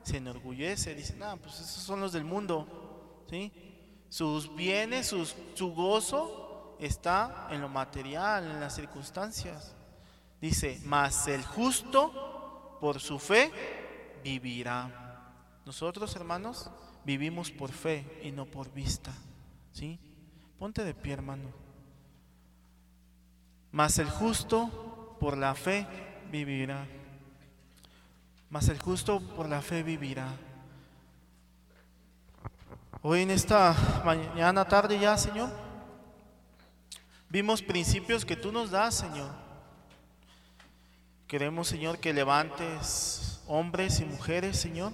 [0.03, 2.81] se enorgullece, dice, no, pues esos son los del mundo
[4.09, 9.75] sus bienes, su gozo está en lo material, en las circunstancias.
[10.41, 13.51] Dice, mas el justo por su fe
[14.23, 15.31] vivirá.
[15.65, 16.69] Nosotros, hermanos,
[17.05, 19.13] vivimos por fe y no por vista.
[19.71, 19.99] ¿Sí?
[20.59, 21.49] Ponte de pie, hermano.
[23.71, 25.87] Mas el justo por la fe
[26.31, 26.85] vivirá.
[28.49, 30.27] Mas el justo por la fe vivirá.
[33.03, 33.75] Hoy en esta
[34.05, 35.49] mañana, tarde ya, Señor,
[37.29, 39.31] vimos principios que tú nos das, Señor.
[41.27, 44.93] Queremos, Señor, que levantes hombres y mujeres, Señor,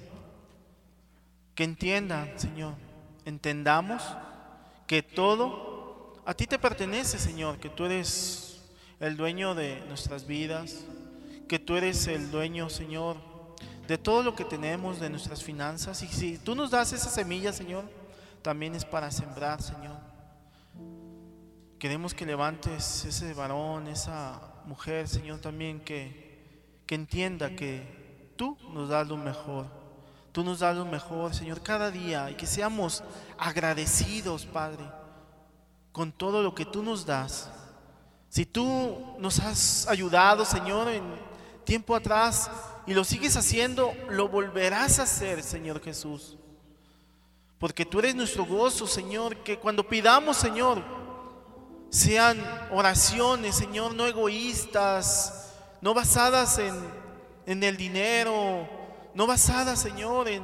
[1.56, 2.76] que entiendan, Señor,
[3.26, 4.04] entendamos
[4.86, 8.62] que todo a ti te pertenece, Señor, que tú eres
[9.00, 10.86] el dueño de nuestras vidas,
[11.48, 13.18] que tú eres el dueño, Señor,
[13.88, 16.04] de todo lo que tenemos, de nuestras finanzas.
[16.04, 17.86] Y si tú nos das esa semilla, Señor,
[18.42, 19.98] también es para sembrar, Señor.
[21.80, 28.90] Queremos que levantes ese varón, esa mujer, Señor, también que, que entienda que tú nos
[28.90, 29.68] das lo mejor.
[30.32, 33.04] Tú nos das lo mejor, Señor, cada día y que seamos
[33.38, 34.84] agradecidos, Padre,
[35.92, 37.50] con todo lo que tú nos das.
[38.30, 41.27] Si tú nos has ayudado, Señor, en
[41.68, 42.50] tiempo atrás
[42.88, 46.38] y lo sigues haciendo, lo volverás a hacer, Señor Jesús.
[47.60, 50.82] Porque tú eres nuestro gozo, Señor, que cuando pidamos, Señor,
[51.90, 52.42] sean
[52.72, 56.74] oraciones, Señor, no egoístas, no basadas en,
[57.46, 58.70] en el dinero,
[59.14, 60.44] no basadas, Señor, en,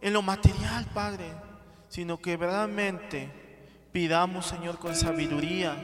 [0.00, 1.30] en lo material, Padre,
[1.90, 3.30] sino que verdaderamente
[3.92, 5.76] pidamos, Señor, con sabiduría,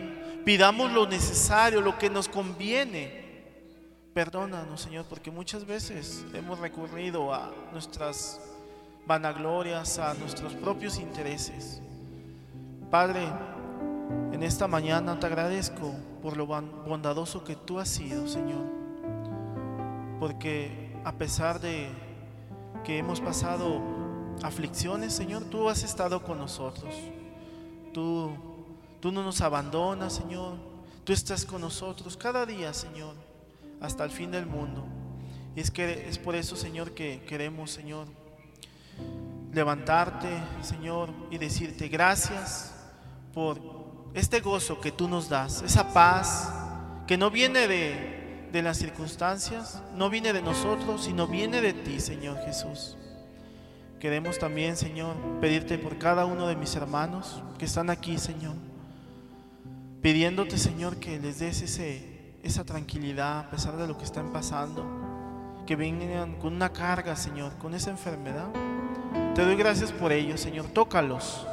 [0.47, 3.26] pidamos lo necesario, lo que nos conviene
[4.17, 8.41] Perdónanos, Señor, porque muchas veces hemos recurrido a nuestras
[9.07, 11.83] vanaglorias, a nuestros propios intereses.
[12.91, 13.29] Padre,
[14.33, 15.93] en esta mañana te agradezco
[16.23, 18.65] por lo bondadoso que tú has sido, Señor.
[20.19, 21.91] Porque a pesar de
[22.85, 23.83] que hemos pasado
[24.43, 26.95] aflicciones, Señor, tú has estado con nosotros.
[27.93, 28.31] Tú,
[28.99, 30.55] tú no nos abandonas, Señor.
[31.05, 33.26] Tú estás con nosotros cada día, Señor
[33.81, 34.87] hasta el fin del mundo.
[35.55, 38.07] Y es que es por eso, Señor, que queremos, Señor,
[39.53, 40.29] levantarte,
[40.63, 42.75] Señor, y decirte gracias
[43.33, 43.61] por
[44.15, 46.53] este gozo que tú nos das, esa paz
[47.07, 52.01] que no viene de, de las circunstancias, no viene de nosotros, sino viene de ti,
[52.01, 52.97] Señor Jesús.
[54.01, 58.57] Queremos también, Señor, pedirte por cada uno de mis hermanos que están aquí, Señor,
[60.03, 62.16] pidiéndote, Señor, que les des ese
[62.47, 64.85] esa tranquilidad a pesar de lo que están pasando,
[65.67, 68.49] que vengan con una carga, Señor, con esa enfermedad.
[69.35, 70.67] Te doy gracias por ello, Señor.
[70.67, 71.47] Tócalos.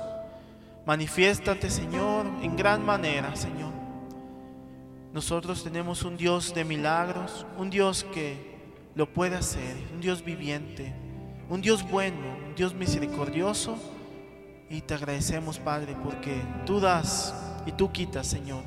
[0.85, 3.71] Manifiéstate, Señor, en gran manera, Señor.
[5.13, 8.53] Nosotros tenemos un Dios de milagros, un Dios que
[8.95, 10.93] lo puede hacer, un Dios viviente,
[11.49, 13.77] un Dios bueno, un Dios misericordioso.
[14.69, 17.33] Y te agradecemos, Padre, porque tú das
[17.65, 18.63] y tú quitas, Señor,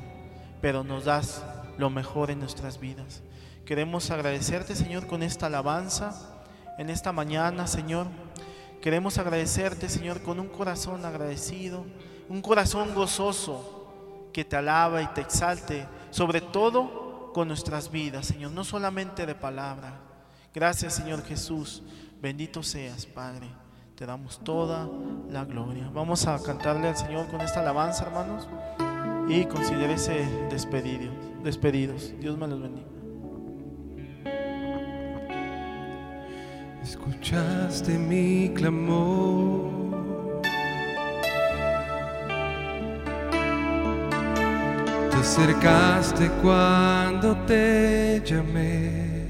[0.61, 1.43] pero nos das
[1.77, 3.21] lo mejor en nuestras vidas.
[3.65, 6.37] Queremos agradecerte, Señor, con esta alabanza
[6.77, 8.07] en esta mañana, Señor.
[8.81, 11.85] Queremos agradecerte, Señor, con un corazón agradecido,
[12.29, 18.51] un corazón gozoso que te alaba y te exalte, sobre todo con nuestras vidas, Señor,
[18.51, 19.99] no solamente de palabra.
[20.53, 21.83] Gracias, Señor Jesús.
[22.21, 23.47] Bendito seas, Padre.
[23.95, 24.87] Te damos toda
[25.29, 25.89] la gloria.
[25.91, 28.47] Vamos a cantarle al Señor con esta alabanza, hermanos,
[29.27, 32.13] y considérese despedido despedidos.
[32.19, 32.87] Dios me los bendiga.
[36.81, 40.01] Escuchaste mi clamor,
[45.11, 49.27] te acercaste cuando te llamé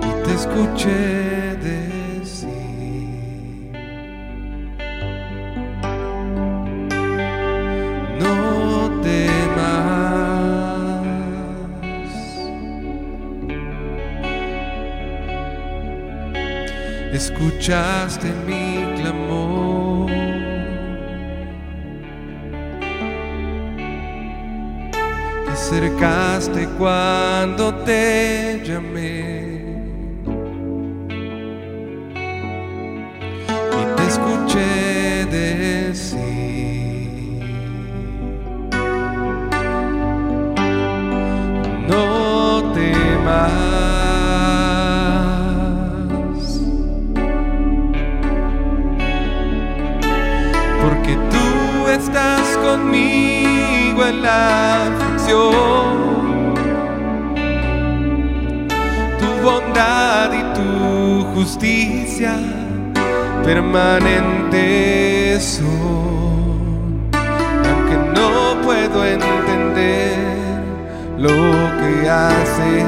[0.00, 1.95] y te escuché decir
[17.16, 20.10] escuchaste mi clamor.
[25.44, 29.56] Te acercaste cuando te llamé.
[33.78, 35.96] Y te escuché decir
[41.88, 43.75] no temas
[59.18, 62.34] Tu bondad y tu justicia
[63.44, 67.10] permanentes son.
[67.68, 68.30] Aunque no
[68.62, 70.16] puedo entender
[71.18, 71.36] lo
[71.78, 72.84] que haces,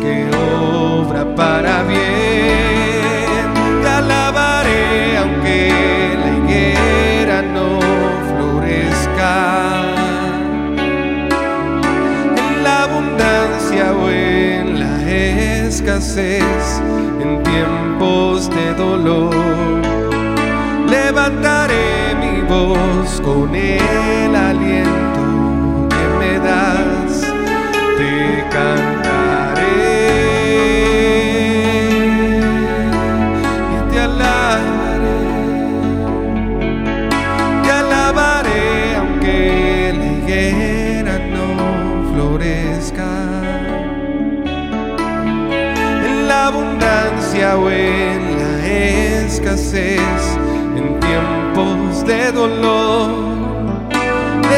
[0.00, 3.46] que obra para bien.
[3.82, 7.78] Te alabaré aunque la higuera no
[8.28, 9.34] florezca.
[12.36, 16.82] En la abundancia o en la escasez,
[17.22, 19.34] en tiempos de dolor
[20.88, 24.09] levantaré mi voz con el
[49.70, 50.38] escasez,
[50.76, 53.10] en tiempos de dolor,
[54.48, 54.54] mi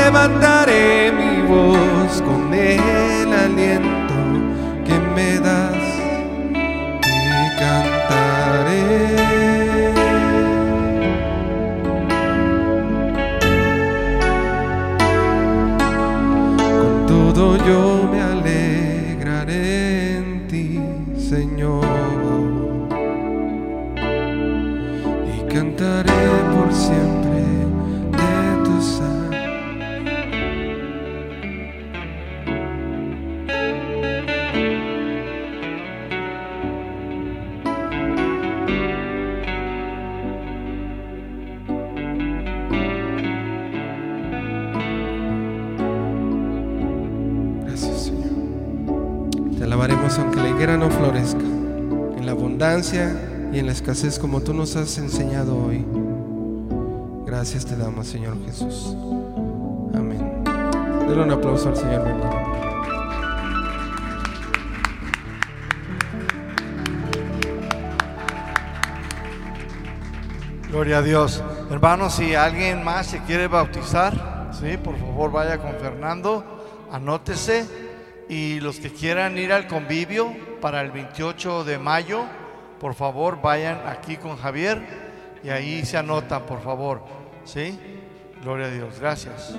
[53.92, 55.84] escasez como tú nos has enseñado hoy.
[57.26, 58.96] Gracias te damos, Señor Jesús.
[59.94, 60.42] Amén.
[61.06, 62.02] Denle un aplauso al Señor.
[70.70, 71.44] Gloria a Dios.
[71.70, 76.42] Hermanos, si alguien más se quiere bautizar, sí, por favor vaya con Fernando,
[76.90, 77.66] anótese.
[78.30, 82.24] Y los que quieran ir al convivio para el 28 de mayo,
[82.82, 84.82] por favor vayan aquí con Javier
[85.44, 87.04] y ahí se anotan, por favor.
[87.44, 87.78] ¿Sí?
[88.42, 88.98] Gloria a Dios.
[88.98, 89.56] Gracias.